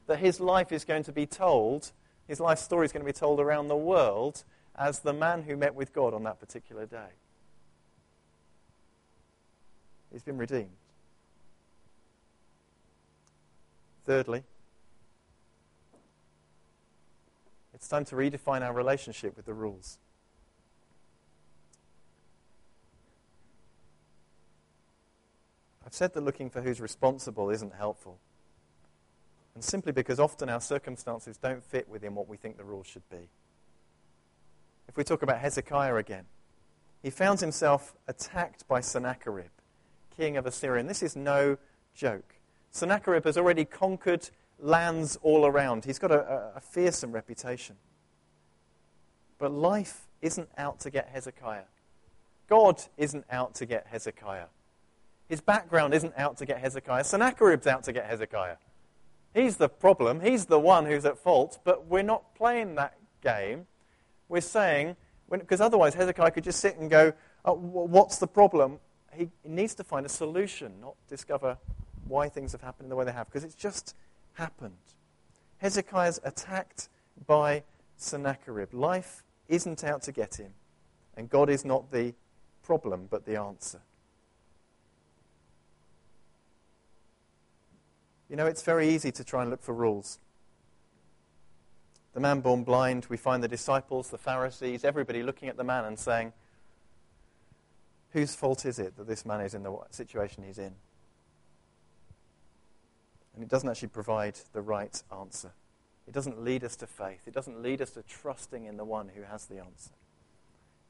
that 0.09 0.19
his 0.19 0.41
life 0.41 0.73
is 0.73 0.85
going 0.85 1.05
to 1.05 1.13
be 1.13 1.27
told, 1.27 1.93
his 2.27 2.41
life 2.41 2.59
story 2.59 2.85
is 2.85 2.91
going 2.91 3.07
to 3.07 3.07
be 3.07 3.17
told 3.17 3.39
around 3.39 3.69
the 3.69 3.77
world 3.77 4.43
as 4.75 4.99
the 4.99 5.13
man 5.13 5.43
who 5.43 5.57
met 5.57 5.77
with 5.77 5.93
God 5.93 6.13
on 6.13 6.25
that 6.25 6.41
particular 6.41 6.85
day. 6.85 7.13
He's 10.11 10.25
been 10.25 10.39
redeemed. 10.39 10.71
Thirdly, 14.05 14.43
it's 17.83 17.89
time 17.89 18.05
to 18.05 18.15
redefine 18.15 18.63
our 18.63 18.73
relationship 18.73 19.37
with 19.37 19.45
the 19.45 19.53
rules. 19.53 19.99
I've 25.85 25.93
said 25.93 26.15
that 26.15 26.21
looking 26.21 26.49
for 26.49 26.63
who's 26.63 26.81
responsible 26.81 27.51
isn't 27.51 27.75
helpful. 27.75 28.21
And 29.57 29.65
simply 29.65 29.91
because 29.91 30.21
often 30.21 30.49
our 30.49 30.61
circumstances 30.61 31.37
don't 31.39 31.61
fit 31.61 31.89
within 31.89 32.15
what 32.15 32.29
we 32.29 32.37
think 32.37 32.57
the 32.57 32.63
rules 32.63 32.87
should 32.87 33.11
be. 33.11 33.29
If 34.87 34.97
we 34.97 35.03
talk 35.03 35.25
about 35.25 35.39
Hezekiah 35.41 35.97
again, 35.97 36.27
he 37.03 37.11
found 37.11 37.41
himself 37.41 37.97
attacked 38.07 38.69
by 38.69 38.81
Sennacherib 38.81 39.51
king 40.17 40.37
of 40.37 40.47
Assyria. 40.47 40.79
And 40.79 40.89
this 40.89 41.03
is 41.03 41.17
no 41.17 41.59
joke. 41.97 42.37
Sennacherib 42.71 43.25
has 43.25 43.37
already 43.37 43.65
conquered 43.65 44.31
lands 44.63 45.19
all 45.23 45.45
around. 45.45 45.85
He's 45.85 45.99
got 45.99 46.11
a, 46.11 46.53
a, 46.57 46.61
fearsome 46.61 47.13
reputation. 47.13 47.77
But 49.39 49.53
life 49.53 50.07
isn't 50.23 50.49
out 50.57 50.81
to 50.81 50.91
get 50.91 51.09
Hezekiah. 51.13 51.65
God 52.49 52.81
isn't 52.97 53.25
out 53.31 53.55
to 53.57 53.67
get 53.67 53.87
Hezekiah. 53.89 54.47
His 55.29 55.41
background 55.41 55.95
isn't 55.95 56.15
out 56.17 56.37
to 56.39 56.47
get 56.47 56.59
Hezekiah. 56.59 57.05
Sennacherib's 57.05 57.67
out 57.67 57.83
to 57.85 57.93
get 57.93 58.07
Hezekiah. 58.07 58.57
He's 59.35 59.57
the 59.57 59.69
problem. 59.69 60.21
He's 60.21 60.47
the 60.47 60.61
one 60.61 60.87
who's 60.87 61.05
at 61.05 61.19
fault. 61.19 61.59
But 61.65 61.87
we're 61.87 62.03
not 62.03 62.35
playing 62.35 62.77
that 62.77 62.97
game. 63.23 63.67
We're 64.29 64.41
saying, 64.43 64.97
because 65.31 65.61
otherwise 65.61 65.95
Hezekiah 65.95 66.31
could 66.31 66.45
just 66.45 66.61
sit 66.61 66.77
and 66.79 66.89
go, 66.89 67.13
oh, 67.45 67.55
What's 67.55 68.19
the 68.19 68.27
problem? 68.27 68.79
he 69.15 69.31
needs 69.45 69.75
to 69.75 69.85
find 69.85 70.07
a 70.07 70.09
solution, 70.09 70.73
not 70.81 70.95
discover 71.09 71.59
why 72.07 72.29
things 72.29 72.53
have 72.53 72.63
happened 72.63 72.91
the 72.91 72.97
way 72.97 73.05
they 73.05 73.13
have, 73.13 73.27
because 73.27 73.45
it's 73.45 73.55
just 73.55 73.95
happened. 74.35 74.77
Hezekiah's 75.59 76.21
attacked 76.25 76.89
by 77.27 77.63
Sennacherib. 77.97 78.75
Life 78.75 79.23
isn't 79.49 79.85
out 79.85 80.03
to 80.03 80.13
get 80.13 80.37
him, 80.37 80.55
and 81.17 81.31
God 81.31 81.51
is 81.51 81.65
not 81.65 81.91
the 81.93 82.15
problem, 82.63 83.07
but 83.11 83.27
the 83.27 83.37
answer. 83.37 83.81
You 88.29 88.37
know, 88.37 88.47
it's 88.47 88.63
very 88.63 88.89
easy 88.89 89.13
to 89.13 89.25
try 89.25 89.43
and 89.43 89.51
look 89.51 89.63
for 89.63 89.75
rules. 89.75 90.19
The 92.15 92.21
man 92.21 92.41
born 92.41 92.65
blind, 92.65 93.07
we 93.09 93.17
find 93.17 93.43
the 93.43 93.49
disciples, 93.49 94.09
the 94.09 94.19
Pharisees, 94.19 94.85
everybody 94.85 95.23
looking 95.23 95.49
at 95.49 95.57
the 95.57 95.65
man 95.65 95.85
and 95.85 95.99
saying, 95.99 96.33
whose 98.13 98.35
fault 98.35 98.65
is 98.65 98.79
it 98.79 98.97
that 98.97 99.07
this 99.07 99.25
man 99.25 99.41
is 99.41 99.55
in 99.55 99.63
the 99.63 99.77
situation 99.91 100.45
he's 100.47 100.59
in? 100.59 100.75
And 103.35 103.43
it 103.43 103.49
doesn't 103.49 103.69
actually 103.69 103.89
provide 103.89 104.39
the 104.53 104.61
right 104.61 105.03
answer. 105.13 105.53
It 106.07 106.15
doesn't 106.15 106.43
lead 106.43 106.65
us 106.65 106.77
to 106.77 106.87
faith. 106.87 107.23
It 107.27 107.35
doesn't 107.35 107.63
lead 107.63 107.81
us 107.81 107.91
to 107.93 108.03
trusting 108.03 108.67
in 108.67 108.77
the 108.77 108.85
one 108.85 109.11
who 109.15 109.23
has 109.23 109.47
the 109.47 109.59
answer. 109.59 109.93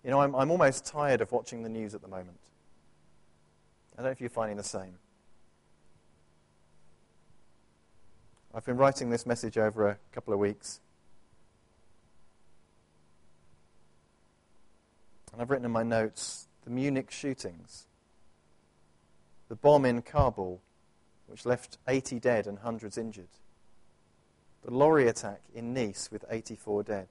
You 0.04 0.10
know, 0.10 0.20
I'm, 0.20 0.34
I'm 0.34 0.50
almost 0.50 0.84
tired 0.84 1.20
of 1.20 1.30
watching 1.30 1.62
the 1.62 1.68
news 1.68 1.94
at 1.94 2.02
the 2.02 2.08
moment. 2.08 2.38
I 3.92 3.98
don't 3.98 4.06
know 4.06 4.10
if 4.10 4.20
you're 4.20 4.30
finding 4.30 4.56
the 4.56 4.64
same. 4.64 4.94
I've 8.54 8.64
been 8.64 8.76
writing 8.76 9.10
this 9.10 9.24
message 9.24 9.56
over 9.56 9.88
a 9.88 9.98
couple 10.12 10.34
of 10.34 10.40
weeks. 10.40 10.80
And 15.32 15.40
I've 15.40 15.50
written 15.50 15.64
in 15.64 15.70
my 15.70 15.82
notes 15.82 16.48
the 16.64 16.70
Munich 16.70 17.10
shootings, 17.10 17.86
the 19.48 19.54
bomb 19.54 19.84
in 19.84 20.02
Kabul, 20.02 20.60
which 21.32 21.46
left 21.46 21.78
80 21.88 22.20
dead 22.20 22.46
and 22.46 22.58
hundreds 22.58 22.98
injured, 22.98 23.30
the 24.62 24.70
lorry 24.70 25.08
attack 25.08 25.40
in 25.54 25.72
Nice 25.72 26.10
with 26.12 26.26
84 26.28 26.82
dead. 26.82 27.08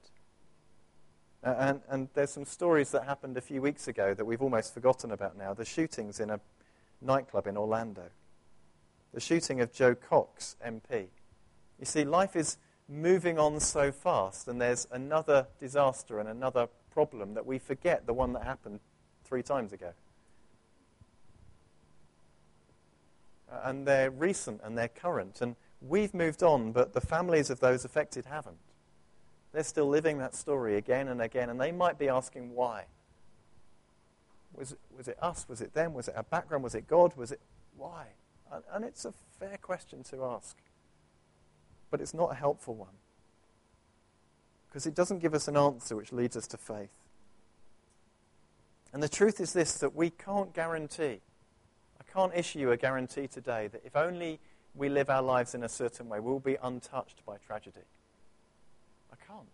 Uh, 1.42 1.54
and, 1.58 1.80
and 1.88 2.08
there's 2.14 2.30
some 2.30 2.44
stories 2.44 2.92
that 2.92 3.02
happened 3.02 3.36
a 3.36 3.40
few 3.40 3.60
weeks 3.60 3.88
ago 3.88 4.14
that 4.14 4.24
we've 4.24 4.40
almost 4.40 4.72
forgotten 4.72 5.10
about 5.10 5.36
now. 5.36 5.52
The 5.52 5.64
shootings 5.64 6.20
in 6.20 6.30
a 6.30 6.38
nightclub 7.00 7.48
in 7.48 7.56
Orlando, 7.56 8.10
the 9.12 9.18
shooting 9.18 9.60
of 9.60 9.72
Jo 9.72 9.96
Cox, 9.96 10.54
MP. 10.64 11.08
You 11.80 11.84
see, 11.84 12.04
life 12.04 12.36
is 12.36 12.58
moving 12.88 13.40
on 13.40 13.58
so 13.58 13.90
fast, 13.90 14.46
and 14.46 14.60
there's 14.60 14.86
another 14.92 15.48
disaster 15.58 16.20
and 16.20 16.28
another 16.28 16.68
problem 16.92 17.34
that 17.34 17.44
we 17.44 17.58
forget 17.58 18.06
the 18.06 18.14
one 18.14 18.34
that 18.34 18.44
happened 18.44 18.78
three 19.24 19.42
times 19.42 19.72
ago. 19.72 19.94
And 23.64 23.86
they're 23.86 24.10
recent 24.10 24.60
and 24.64 24.76
they're 24.76 24.88
current. 24.88 25.40
And 25.40 25.56
we've 25.80 26.14
moved 26.14 26.42
on, 26.42 26.72
but 26.72 26.92
the 26.92 27.00
families 27.00 27.50
of 27.50 27.60
those 27.60 27.84
affected 27.84 28.26
haven't. 28.26 28.58
They're 29.52 29.62
still 29.64 29.88
living 29.88 30.18
that 30.18 30.34
story 30.34 30.76
again 30.76 31.08
and 31.08 31.20
again, 31.20 31.50
and 31.50 31.60
they 31.60 31.72
might 31.72 31.98
be 31.98 32.08
asking 32.08 32.54
why. 32.54 32.86
Was 34.54 34.72
it, 34.72 34.78
was 34.96 35.08
it 35.08 35.18
us? 35.22 35.46
Was 35.48 35.60
it 35.60 35.74
them? 35.74 35.94
Was 35.94 36.08
it 36.08 36.16
our 36.16 36.22
background? 36.24 36.64
Was 36.64 36.74
it 36.74 36.86
God? 36.86 37.14
Was 37.16 37.32
it 37.32 37.40
why? 37.76 38.06
And, 38.52 38.62
and 38.72 38.84
it's 38.84 39.04
a 39.04 39.12
fair 39.38 39.58
question 39.60 40.02
to 40.04 40.24
ask, 40.24 40.56
but 41.90 42.00
it's 42.00 42.14
not 42.14 42.32
a 42.32 42.34
helpful 42.34 42.74
one. 42.74 42.96
because 44.72 44.86
it 44.86 44.94
doesn't 44.94 45.18
give 45.18 45.34
us 45.34 45.48
an 45.48 45.56
answer 45.56 45.94
which 45.94 46.12
leads 46.12 46.34
us 46.34 46.46
to 46.46 46.56
faith. 46.56 46.96
And 48.94 49.02
the 49.02 49.08
truth 49.08 49.38
is 49.38 49.52
this 49.52 49.74
that 49.74 49.94
we 49.94 50.08
can't 50.08 50.54
guarantee, 50.54 51.20
can't 52.12 52.34
issue 52.34 52.58
you 52.58 52.72
a 52.72 52.76
guarantee 52.76 53.26
today 53.26 53.68
that 53.68 53.82
if 53.84 53.96
only 53.96 54.38
we 54.74 54.88
live 54.88 55.10
our 55.10 55.22
lives 55.22 55.54
in 55.54 55.62
a 55.62 55.68
certain 55.68 56.08
way, 56.08 56.20
we'll 56.20 56.38
be 56.38 56.56
untouched 56.62 57.24
by 57.26 57.36
tragedy. 57.38 57.80
I 59.12 59.16
can't. 59.26 59.46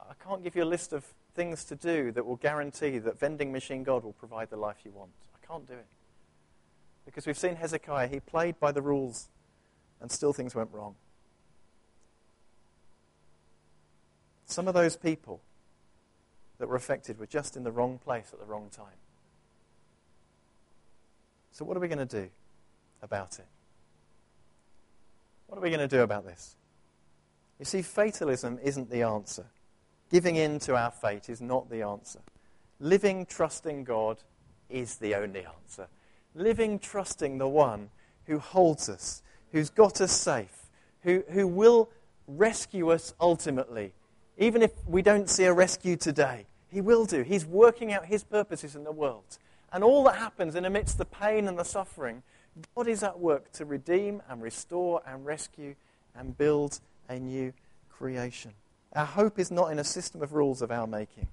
I 0.00 0.14
can't 0.22 0.42
give 0.42 0.56
you 0.56 0.62
a 0.62 0.64
list 0.64 0.92
of 0.92 1.04
things 1.34 1.64
to 1.64 1.74
do 1.74 2.12
that 2.12 2.24
will 2.24 2.36
guarantee 2.36 2.98
that 2.98 3.18
vending 3.18 3.52
machine 3.52 3.82
God 3.82 4.04
will 4.04 4.12
provide 4.12 4.50
the 4.50 4.56
life 4.56 4.76
you 4.84 4.92
want. 4.92 5.10
I 5.34 5.46
can't 5.46 5.66
do 5.66 5.74
it. 5.74 5.86
Because 7.04 7.26
we've 7.26 7.38
seen 7.38 7.56
Hezekiah, 7.56 8.08
he 8.08 8.20
played 8.20 8.58
by 8.58 8.72
the 8.72 8.82
rules 8.82 9.28
and 10.00 10.10
still 10.10 10.32
things 10.32 10.54
went 10.54 10.70
wrong. 10.72 10.94
Some 14.46 14.68
of 14.68 14.74
those 14.74 14.96
people 14.96 15.40
that 16.58 16.68
were 16.68 16.76
affected 16.76 17.18
were 17.18 17.26
just 17.26 17.56
in 17.56 17.64
the 17.64 17.72
wrong 17.72 17.98
place 17.98 18.30
at 18.32 18.38
the 18.38 18.46
wrong 18.46 18.68
time. 18.70 18.86
So, 21.56 21.64
what 21.64 21.74
are 21.74 21.80
we 21.80 21.88
going 21.88 22.06
to 22.06 22.22
do 22.22 22.28
about 23.00 23.38
it? 23.38 23.46
What 25.46 25.56
are 25.56 25.62
we 25.62 25.70
going 25.70 25.80
to 25.80 25.88
do 25.88 26.02
about 26.02 26.26
this? 26.26 26.54
You 27.58 27.64
see, 27.64 27.80
fatalism 27.80 28.58
isn't 28.62 28.90
the 28.90 29.04
answer. 29.04 29.46
Giving 30.10 30.36
in 30.36 30.58
to 30.58 30.76
our 30.76 30.90
fate 30.90 31.30
is 31.30 31.40
not 31.40 31.70
the 31.70 31.80
answer. 31.80 32.20
Living 32.78 33.24
trusting 33.24 33.84
God 33.84 34.18
is 34.68 34.96
the 34.96 35.14
only 35.14 35.46
answer. 35.46 35.88
Living 36.34 36.78
trusting 36.78 37.38
the 37.38 37.48
one 37.48 37.88
who 38.26 38.38
holds 38.38 38.90
us, 38.90 39.22
who's 39.50 39.70
got 39.70 40.02
us 40.02 40.12
safe, 40.12 40.68
who, 41.04 41.24
who 41.30 41.46
will 41.46 41.88
rescue 42.28 42.90
us 42.90 43.14
ultimately. 43.18 43.94
Even 44.36 44.60
if 44.60 44.72
we 44.86 45.00
don't 45.00 45.30
see 45.30 45.44
a 45.44 45.54
rescue 45.54 45.96
today, 45.96 46.44
he 46.68 46.82
will 46.82 47.06
do. 47.06 47.22
He's 47.22 47.46
working 47.46 47.94
out 47.94 48.04
his 48.04 48.24
purposes 48.24 48.76
in 48.76 48.84
the 48.84 48.92
world. 48.92 49.38
And 49.72 49.82
all 49.82 50.04
that 50.04 50.16
happens 50.16 50.54
in 50.54 50.64
amidst 50.64 50.98
the 50.98 51.04
pain 51.04 51.48
and 51.48 51.58
the 51.58 51.64
suffering, 51.64 52.22
God 52.74 52.88
is 52.88 53.02
at 53.02 53.18
work 53.18 53.52
to 53.52 53.64
redeem 53.64 54.22
and 54.28 54.42
restore 54.42 55.02
and 55.06 55.26
rescue 55.26 55.74
and 56.14 56.36
build 56.36 56.80
a 57.08 57.18
new 57.18 57.52
creation. 57.90 58.52
Our 58.94 59.04
hope 59.04 59.38
is 59.38 59.50
not 59.50 59.70
in 59.72 59.78
a 59.78 59.84
system 59.84 60.22
of 60.22 60.32
rules 60.32 60.62
of 60.62 60.70
our 60.70 60.86
making, 60.86 61.28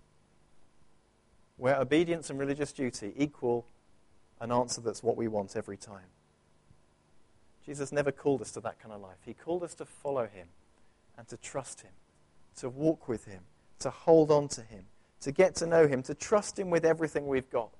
where 1.57 1.79
obedience 1.79 2.29
and 2.29 2.39
religious 2.39 2.73
duty 2.73 3.13
equal 3.15 3.65
an 4.41 4.51
answer 4.51 4.81
that's 4.81 5.01
what 5.01 5.15
we 5.15 5.27
want 5.27 5.55
every 5.55 5.77
time. 5.77 6.07
Jesus 7.65 7.93
never 7.93 8.11
called 8.11 8.41
us 8.41 8.51
to 8.51 8.59
that 8.61 8.79
kind 8.79 8.93
of 8.93 8.99
life. 8.99 9.17
He 9.25 9.33
called 9.33 9.63
us 9.63 9.73
to 9.75 9.85
follow 9.85 10.27
him 10.27 10.47
and 11.17 11.25
to 11.29 11.37
trust 11.37 11.81
him, 11.81 11.91
to 12.57 12.67
walk 12.67 13.07
with 13.07 13.25
him, 13.25 13.43
to 13.79 13.89
hold 13.89 14.31
on 14.31 14.49
to 14.49 14.61
him, 14.61 14.85
to 15.21 15.31
get 15.31 15.55
to 15.55 15.65
know 15.65 15.87
him, 15.87 16.03
to 16.03 16.13
trust 16.13 16.59
him 16.59 16.69
with 16.69 16.83
everything 16.83 17.27
we've 17.27 17.49
got, 17.49 17.71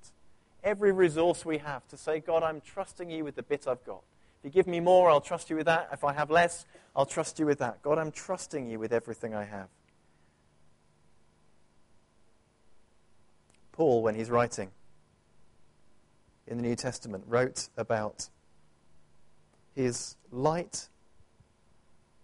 every 0.64 0.90
resource 0.90 1.44
we 1.44 1.58
have, 1.58 1.86
to 1.88 1.96
say, 1.96 2.18
God, 2.18 2.42
I'm 2.42 2.60
trusting 2.60 3.10
you 3.10 3.22
with 3.22 3.36
the 3.36 3.42
bit 3.42 3.68
I've 3.68 3.84
got. 3.84 4.02
If 4.42 4.46
you 4.46 4.50
give 4.50 4.66
me 4.66 4.80
more, 4.80 5.10
I'll 5.10 5.20
trust 5.20 5.50
you 5.50 5.56
with 5.56 5.66
that. 5.66 5.90
If 5.92 6.02
I 6.02 6.12
have 6.12 6.30
less, 6.30 6.66
I'll 6.96 7.06
trust 7.06 7.38
you 7.38 7.46
with 7.46 7.58
that. 7.58 7.82
God, 7.82 7.98
I'm 7.98 8.10
trusting 8.10 8.68
you 8.68 8.78
with 8.78 8.92
everything 8.92 9.34
I 9.34 9.44
have. 9.44 9.68
Paul, 13.72 14.02
when 14.02 14.14
he's 14.14 14.30
writing 14.30 14.70
in 16.46 16.56
the 16.56 16.62
New 16.62 16.76
Testament, 16.76 17.24
wrote 17.26 17.68
about 17.76 18.28
his 19.74 20.16
light 20.30 20.88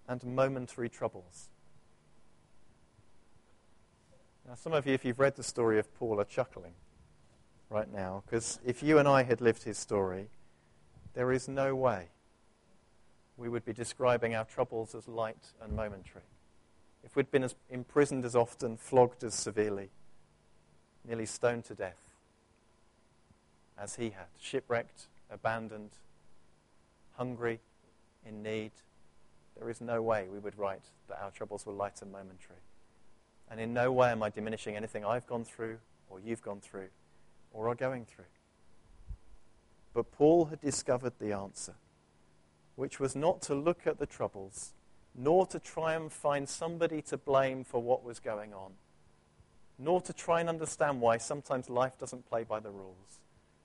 and 0.08 0.22
momentary 0.24 0.88
troubles. 0.88 1.50
Now, 4.46 4.54
some 4.54 4.72
of 4.72 4.86
you, 4.86 4.94
if 4.94 5.04
you've 5.04 5.18
read 5.18 5.36
the 5.36 5.42
story 5.42 5.78
of 5.78 5.92
Paul, 5.94 6.20
are 6.20 6.24
chuckling 6.24 6.72
right 7.70 7.90
now, 7.90 8.22
because 8.26 8.58
if 8.64 8.82
you 8.82 8.98
and 8.98 9.08
I 9.08 9.22
had 9.22 9.40
lived 9.40 9.62
his 9.62 9.78
story, 9.78 10.28
there 11.14 11.32
is 11.32 11.48
no 11.48 11.74
way 11.74 12.08
we 13.36 13.48
would 13.48 13.64
be 13.64 13.72
describing 13.72 14.34
our 14.34 14.44
troubles 14.44 14.94
as 14.94 15.08
light 15.08 15.52
and 15.62 15.74
momentary. 15.74 16.24
If 17.02 17.16
we'd 17.16 17.30
been 17.30 17.44
as 17.44 17.54
imprisoned 17.70 18.24
as 18.24 18.36
often, 18.36 18.76
flogged 18.76 19.24
as 19.24 19.34
severely, 19.34 19.88
nearly 21.06 21.24
stoned 21.26 21.64
to 21.66 21.74
death, 21.74 22.10
as 23.78 23.94
he 23.94 24.10
had, 24.10 24.26
shipwrecked, 24.38 25.06
abandoned, 25.30 25.92
hungry, 27.16 27.60
in 28.26 28.42
need, 28.42 28.72
there 29.58 29.70
is 29.70 29.80
no 29.80 30.02
way 30.02 30.26
we 30.30 30.38
would 30.38 30.58
write 30.58 30.84
that 31.08 31.20
our 31.22 31.30
troubles 31.30 31.64
were 31.64 31.72
light 31.72 32.02
and 32.02 32.12
momentary. 32.12 32.60
And 33.50 33.58
in 33.58 33.72
no 33.72 33.90
way 33.90 34.10
am 34.10 34.22
I 34.22 34.28
diminishing 34.28 34.76
anything 34.76 35.04
I've 35.04 35.26
gone 35.26 35.44
through, 35.44 35.78
or 36.10 36.20
you've 36.20 36.42
gone 36.42 36.60
through, 36.60 36.88
or 37.52 37.68
are 37.68 37.74
going 37.74 38.04
through. 38.04 38.24
But 39.92 40.12
Paul 40.12 40.46
had 40.46 40.60
discovered 40.60 41.14
the 41.18 41.32
answer, 41.32 41.74
which 42.76 43.00
was 43.00 43.16
not 43.16 43.42
to 43.42 43.54
look 43.54 43.86
at 43.86 43.98
the 43.98 44.06
troubles, 44.06 44.72
nor 45.14 45.46
to 45.46 45.58
try 45.58 45.94
and 45.94 46.12
find 46.12 46.48
somebody 46.48 47.02
to 47.02 47.16
blame 47.16 47.64
for 47.64 47.82
what 47.82 48.04
was 48.04 48.20
going 48.20 48.54
on, 48.54 48.72
nor 49.78 50.00
to 50.02 50.12
try 50.12 50.40
and 50.40 50.48
understand 50.48 51.00
why 51.00 51.16
sometimes 51.16 51.68
life 51.68 51.98
doesn't 51.98 52.28
play 52.28 52.44
by 52.44 52.60
the 52.60 52.70
rules, 52.70 53.18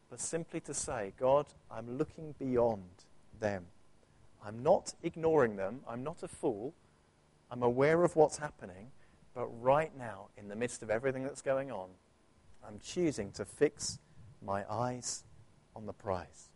but 0.10 0.20
simply 0.20 0.60
to 0.62 0.74
say, 0.74 1.14
God, 1.20 1.46
I'm 1.70 1.98
looking 1.98 2.34
beyond 2.40 3.04
them. 3.40 3.66
I'm 4.44 4.64
not 4.64 4.94
ignoring 5.04 5.56
them. 5.56 5.82
I'm 5.88 6.04
not 6.04 6.24
a 6.24 6.28
fool. 6.28 6.74
I'm 7.52 7.64
aware 7.64 8.04
of 8.04 8.16
what's 8.16 8.38
happening. 8.38 8.92
But 9.34 9.48
right 9.62 9.92
now, 9.98 10.28
in 10.38 10.48
the 10.48 10.56
midst 10.56 10.82
of 10.84 10.90
everything 10.90 11.24
that's 11.24 11.42
going 11.42 11.72
on, 11.72 11.90
I'm 12.68 12.80
choosing 12.80 13.32
to 13.34 13.46
fix 13.46 14.00
my 14.42 14.64
eyes 14.72 15.24
on 15.76 15.86
the 15.86 15.94
prize. 15.94 16.50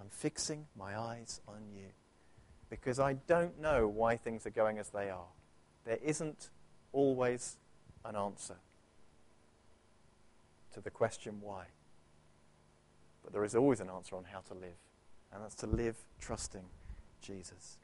I'm 0.00 0.08
fixing 0.08 0.66
my 0.76 0.98
eyes 0.98 1.40
on 1.46 1.60
you 1.74 1.88
because 2.70 2.98
I 2.98 3.14
don't 3.14 3.60
know 3.60 3.86
why 3.86 4.16
things 4.16 4.46
are 4.46 4.50
going 4.50 4.78
as 4.78 4.90
they 4.90 5.10
are. 5.10 5.28
There 5.84 5.98
isn't 6.02 6.50
always 6.92 7.56
an 8.04 8.16
answer 8.16 8.56
to 10.72 10.80
the 10.80 10.90
question 10.90 11.38
why. 11.40 11.66
But 13.22 13.32
there 13.32 13.44
is 13.44 13.54
always 13.54 13.80
an 13.80 13.90
answer 13.90 14.16
on 14.16 14.24
how 14.24 14.40
to 14.40 14.54
live, 14.54 14.78
and 15.32 15.42
that's 15.42 15.54
to 15.56 15.66
live 15.66 15.96
trusting 16.20 16.64
Jesus. 17.20 17.76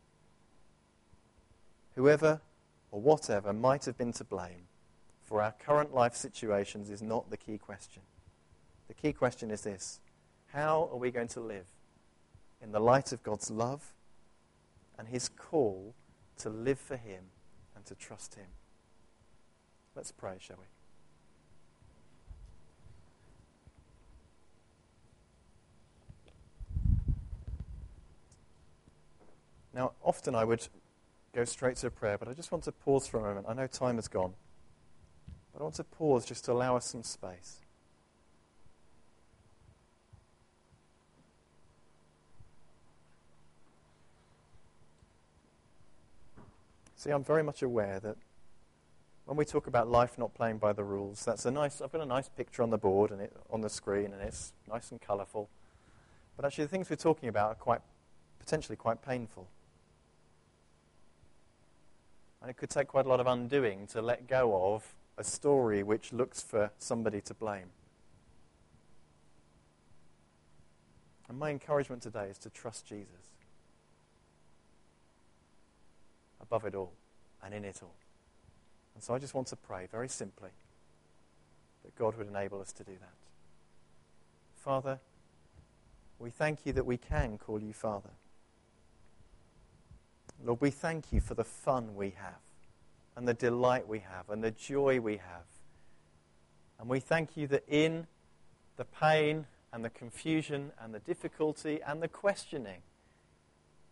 Whoever 1.94 2.40
or 2.90 3.00
whatever 3.00 3.52
might 3.52 3.84
have 3.84 3.96
been 3.96 4.12
to 4.14 4.24
blame 4.24 4.66
for 5.28 5.42
our 5.42 5.52
current 5.52 5.94
life 5.94 6.14
situations 6.14 6.88
is 6.88 7.02
not 7.02 7.28
the 7.28 7.36
key 7.36 7.58
question. 7.58 8.00
The 8.88 8.94
key 8.94 9.12
question 9.12 9.50
is 9.50 9.60
this 9.60 10.00
how 10.46 10.88
are 10.90 10.96
we 10.96 11.10
going 11.10 11.28
to 11.28 11.40
live 11.40 11.66
in 12.62 12.72
the 12.72 12.80
light 12.80 13.12
of 13.12 13.22
God's 13.22 13.50
love 13.50 13.92
and 14.98 15.06
His 15.06 15.28
call 15.28 15.94
to 16.38 16.48
live 16.48 16.78
for 16.78 16.96
Him 16.96 17.24
and 17.76 17.84
to 17.84 17.94
trust 17.94 18.36
Him? 18.36 18.46
Let's 19.94 20.12
pray, 20.12 20.36
shall 20.40 20.56
we? 20.56 20.64
Now, 29.74 29.92
often 30.02 30.34
I 30.34 30.44
would 30.44 30.66
go 31.34 31.44
straight 31.44 31.76
to 31.76 31.90
prayer, 31.90 32.16
but 32.16 32.28
I 32.28 32.32
just 32.32 32.50
want 32.50 32.64
to 32.64 32.72
pause 32.72 33.06
for 33.06 33.18
a 33.18 33.22
moment. 33.22 33.44
I 33.46 33.52
know 33.52 33.66
time 33.66 33.96
has 33.96 34.08
gone, 34.08 34.32
but 35.58 35.64
I 35.64 35.66
want 35.66 35.74
to 35.74 35.84
pause 35.84 36.24
just 36.24 36.44
to 36.44 36.52
allow 36.52 36.76
us 36.76 36.84
some 36.84 37.02
space. 37.02 37.56
See, 46.94 47.10
I'm 47.10 47.24
very 47.24 47.42
much 47.42 47.62
aware 47.62 47.98
that 47.98 48.16
when 49.24 49.36
we 49.36 49.44
talk 49.44 49.66
about 49.66 49.88
life 49.88 50.16
not 50.16 50.32
playing 50.32 50.58
by 50.58 50.72
the 50.72 50.84
rules, 50.84 51.24
that's 51.24 51.44
a 51.44 51.50
nice. 51.50 51.80
I've 51.80 51.90
got 51.90 52.02
a 52.02 52.06
nice 52.06 52.28
picture 52.28 52.62
on 52.62 52.70
the 52.70 52.78
board 52.78 53.10
and 53.10 53.20
it, 53.20 53.36
on 53.50 53.60
the 53.60 53.68
screen, 53.68 54.12
and 54.12 54.22
it's 54.22 54.52
nice 54.70 54.92
and 54.92 55.00
colourful. 55.00 55.48
But 56.36 56.44
actually, 56.44 56.66
the 56.66 56.70
things 56.70 56.88
we're 56.88 56.94
talking 56.94 57.28
about 57.28 57.50
are 57.50 57.56
quite 57.56 57.80
potentially 58.38 58.76
quite 58.76 59.02
painful. 59.02 59.48
And 62.40 62.48
it 62.48 62.56
could 62.56 62.70
take 62.70 62.86
quite 62.86 63.06
a 63.06 63.08
lot 63.08 63.18
of 63.18 63.26
undoing 63.26 63.88
to 63.88 64.00
let 64.00 64.28
go 64.28 64.72
of 64.72 64.94
a 65.18 65.24
story 65.24 65.82
which 65.82 66.12
looks 66.12 66.40
for 66.40 66.70
somebody 66.78 67.20
to 67.20 67.34
blame. 67.34 67.70
And 71.28 71.38
my 71.38 71.50
encouragement 71.50 72.02
today 72.02 72.28
is 72.30 72.38
to 72.38 72.50
trust 72.50 72.86
Jesus 72.86 73.10
above 76.40 76.64
it 76.64 76.74
all 76.74 76.92
and 77.44 77.52
in 77.52 77.64
it 77.64 77.80
all. 77.82 77.94
And 78.94 79.02
so 79.02 79.12
I 79.12 79.18
just 79.18 79.34
want 79.34 79.48
to 79.48 79.56
pray 79.56 79.88
very 79.90 80.08
simply 80.08 80.50
that 81.84 81.96
God 81.96 82.16
would 82.16 82.28
enable 82.28 82.60
us 82.60 82.72
to 82.74 82.84
do 82.84 82.92
that. 82.92 83.14
Father, 84.56 85.00
we 86.18 86.30
thank 86.30 86.64
you 86.64 86.72
that 86.72 86.86
we 86.86 86.96
can 86.96 87.38
call 87.38 87.60
you 87.60 87.72
Father. 87.72 88.10
Lord, 90.44 90.60
we 90.60 90.70
thank 90.70 91.12
you 91.12 91.20
for 91.20 91.34
the 91.34 91.44
fun 91.44 91.96
we 91.96 92.14
have 92.16 92.47
and 93.18 93.26
the 93.26 93.34
delight 93.34 93.88
we 93.88 93.98
have 93.98 94.30
and 94.30 94.44
the 94.44 94.52
joy 94.52 95.00
we 95.00 95.16
have. 95.16 95.44
And 96.78 96.88
we 96.88 97.00
thank 97.00 97.36
you 97.36 97.48
that 97.48 97.64
in 97.66 98.06
the 98.76 98.84
pain 98.84 99.46
and 99.72 99.84
the 99.84 99.90
confusion 99.90 100.70
and 100.80 100.94
the 100.94 101.00
difficulty 101.00 101.80
and 101.84 102.00
the 102.00 102.06
questioning, 102.06 102.80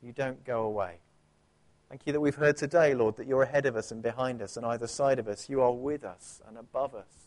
you 0.01 0.13
don't 0.13 0.45
go 0.45 0.63
away. 0.63 0.99
Thank 1.89 2.03
you 2.07 2.13
that 2.13 2.21
we've 2.21 2.37
heard 2.37 2.57
today, 2.57 2.95
Lord, 2.95 3.17
that 3.17 3.27
you're 3.27 3.43
ahead 3.43 3.67
of 3.67 3.75
us 3.75 3.91
and 3.91 4.01
behind 4.01 4.41
us 4.41 4.57
and 4.57 4.65
either 4.65 4.87
side 4.87 5.19
of 5.19 5.27
us. 5.27 5.49
You 5.49 5.61
are 5.61 5.73
with 5.73 6.05
us 6.05 6.41
and 6.47 6.57
above 6.57 6.95
us. 6.95 7.27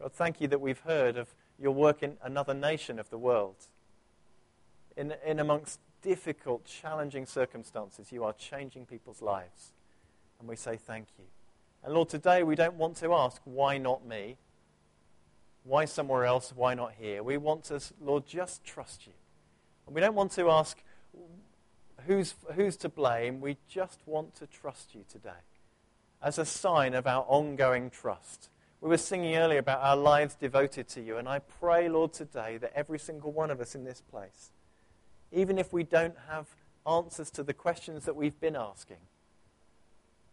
God, 0.00 0.12
thank 0.12 0.40
you 0.40 0.48
that 0.48 0.60
we've 0.60 0.80
heard 0.80 1.16
of 1.16 1.28
your 1.56 1.70
work 1.70 2.02
in 2.02 2.16
another 2.20 2.52
nation 2.52 2.98
of 2.98 3.10
the 3.10 3.18
world. 3.18 3.68
In, 4.96 5.14
in 5.24 5.38
amongst 5.38 5.78
difficult, 6.02 6.64
challenging 6.64 7.26
circumstances, 7.26 8.10
you 8.10 8.24
are 8.24 8.32
changing 8.32 8.86
people's 8.86 9.22
lives. 9.22 9.70
And 10.40 10.48
we 10.48 10.56
say 10.56 10.76
thank 10.76 11.06
you. 11.18 11.24
And 11.84 11.94
Lord, 11.94 12.08
today 12.08 12.42
we 12.42 12.56
don't 12.56 12.74
want 12.74 12.96
to 12.96 13.14
ask, 13.14 13.40
why 13.44 13.78
not 13.78 14.04
me? 14.06 14.36
Why 15.64 15.84
somewhere 15.84 16.24
else? 16.24 16.52
Why 16.54 16.74
not 16.74 16.94
here? 16.98 17.22
We 17.22 17.36
want 17.36 17.64
to, 17.64 17.80
Lord, 18.00 18.26
just 18.26 18.64
trust 18.64 19.06
you. 19.06 19.12
And 19.86 19.94
we 19.94 20.00
don't 20.00 20.14
want 20.14 20.32
to 20.32 20.50
ask, 20.50 20.82
who's, 22.06 22.34
who's 22.54 22.76
to 22.78 22.88
blame? 22.88 23.40
We 23.40 23.58
just 23.68 24.00
want 24.06 24.34
to 24.36 24.46
trust 24.46 24.94
you 24.94 25.04
today 25.10 25.30
as 26.22 26.38
a 26.38 26.44
sign 26.44 26.94
of 26.94 27.06
our 27.06 27.24
ongoing 27.28 27.90
trust. 27.90 28.48
We 28.80 28.88
were 28.88 28.98
singing 28.98 29.36
earlier 29.36 29.58
about 29.58 29.80
our 29.82 29.96
lives 29.96 30.34
devoted 30.34 30.88
to 30.88 31.02
you, 31.02 31.18
and 31.18 31.28
I 31.28 31.40
pray, 31.40 31.88
Lord, 31.88 32.14
today 32.14 32.56
that 32.58 32.72
every 32.74 32.98
single 32.98 33.30
one 33.30 33.50
of 33.50 33.60
us 33.60 33.74
in 33.74 33.84
this 33.84 34.00
place, 34.00 34.52
even 35.32 35.58
if 35.58 35.72
we 35.72 35.82
don't 35.82 36.16
have 36.30 36.46
answers 36.86 37.30
to 37.32 37.42
the 37.42 37.52
questions 37.52 38.06
that 38.06 38.16
we've 38.16 38.38
been 38.40 38.56
asking, 38.56 38.96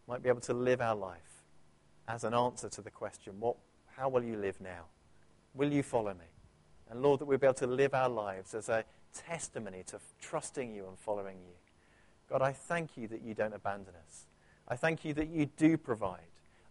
might 0.08 0.24
be 0.24 0.30
able 0.30 0.42
to 0.42 0.54
live 0.54 0.82
our 0.82 0.96
life 0.96 1.44
as 2.08 2.24
an 2.24 2.34
answer 2.34 2.70
to 2.70 2.82
the 2.82 2.92
question, 2.92 3.34
what, 3.40 3.58
how 3.96 4.08
will 4.10 4.24
you 4.24 4.38
live 4.38 4.60
now? 4.62 4.86
Will 5.54 5.72
you 5.72 5.84
follow 5.84 6.14
me? 6.14 6.26
And 6.90 7.02
Lord, 7.02 7.20
that 7.20 7.26
we'll 7.26 7.38
be 7.38 7.48
able 7.48 7.56
to 7.56 7.68
live 7.68 7.94
our 7.94 8.10
lives 8.10 8.54
as 8.54 8.70
a 8.70 8.86
testimony 9.14 9.84
to 9.88 10.00
trusting 10.22 10.74
you 10.74 10.88
and 10.88 10.98
following 10.98 11.38
you. 11.38 11.54
God, 12.30 12.42
I 12.42 12.54
thank 12.54 12.96
you 12.96 13.08
that 13.10 13.22
you 13.22 13.34
don't 13.34 13.54
abandon 13.54 13.94
us. 14.08 14.26
I 14.68 14.76
thank 14.76 15.04
you 15.04 15.14
that 15.16 15.30
you 15.30 15.48
do 15.58 15.78
provide. 15.78 16.20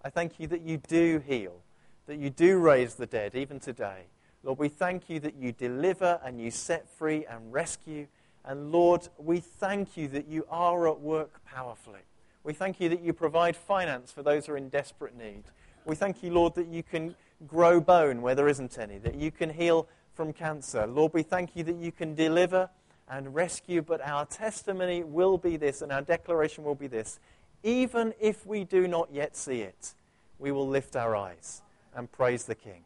I 0.03 0.11
thank 0.11 0.39
you 0.39 0.47
that 0.49 0.63
you 0.63 0.79
do 0.79 1.23
heal, 1.27 1.61
that 2.07 2.17
you 2.17 2.31
do 2.31 2.59
raise 2.59 2.95
the 2.95 3.07
dead 3.07 3.35
even 3.35 3.59
today. 3.59 4.05
Lord, 4.43 4.59
we 4.59 4.69
thank 4.69 5.11
you 5.11 5.19
that 5.21 5.35
you 5.35 5.53
deliver 5.53 6.21
and 6.25 6.41
you 6.41 6.51
set 6.51 6.89
free 6.89 7.27
and 7.27 7.53
rescue. 7.53 8.07
And 8.45 8.71
Lord, 8.71 9.09
we 9.19 9.41
thank 9.41 9.97
you 9.97 10.09
that 10.09 10.29
you 10.29 10.47
are 10.49 10.89
at 10.89 11.01
work 11.01 11.45
powerfully. 11.45 12.05
We 12.47 12.53
thank 12.53 12.81
you 12.81 12.89
that 12.91 13.03
you 13.03 13.13
provide 13.13 13.57
finance 13.57 14.13
for 14.13 14.23
those 14.23 14.47
who 14.47 14.53
are 14.53 14.57
in 14.57 14.69
desperate 14.69 15.19
need. 15.19 15.43
We 15.85 15.97
thank 15.97 16.23
you, 16.23 16.31
Lord, 16.31 16.55
that 16.55 16.69
you 16.69 16.85
can 16.85 17.17
grow 17.49 17.81
bone 17.81 18.23
where 18.23 18.37
there 18.37 18.47
isn't 18.47 18.79
any, 18.79 18.99
that 18.99 19.17
you 19.17 19.33
can 19.33 19.51
heal 19.51 19.89
from 20.15 20.33
cancer. 20.33 20.87
Lord, 20.87 21.13
we 21.13 21.25
thank 21.25 21.57
you 21.57 21.65
that 21.65 21.75
you 21.75 21.91
can 21.91 22.15
deliver 22.15 22.71
and 23.09 23.35
rescue, 23.35 23.83
but 23.83 24.01
our 24.01 24.27
testimony 24.27 25.03
will 25.03 25.39
be 25.39 25.57
this 25.57 25.83
and 25.83 25.91
our 25.91 26.03
declaration 26.03 26.63
will 26.63 26.77
be 26.77 26.87
this. 26.87 27.19
Even 27.65 28.15
if 28.21 28.47
we 28.47 28.63
do 28.63 28.87
not 28.87 29.09
yet 29.13 29.37
see 29.37 29.63
it, 29.63 29.95
we 30.39 30.53
will 30.53 30.69
lift 30.69 30.95
our 30.95 31.17
eyes 31.17 31.63
and 31.97 32.11
praise 32.13 32.45
the 32.45 32.55
King. 32.55 32.85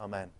Amen. 0.00 0.30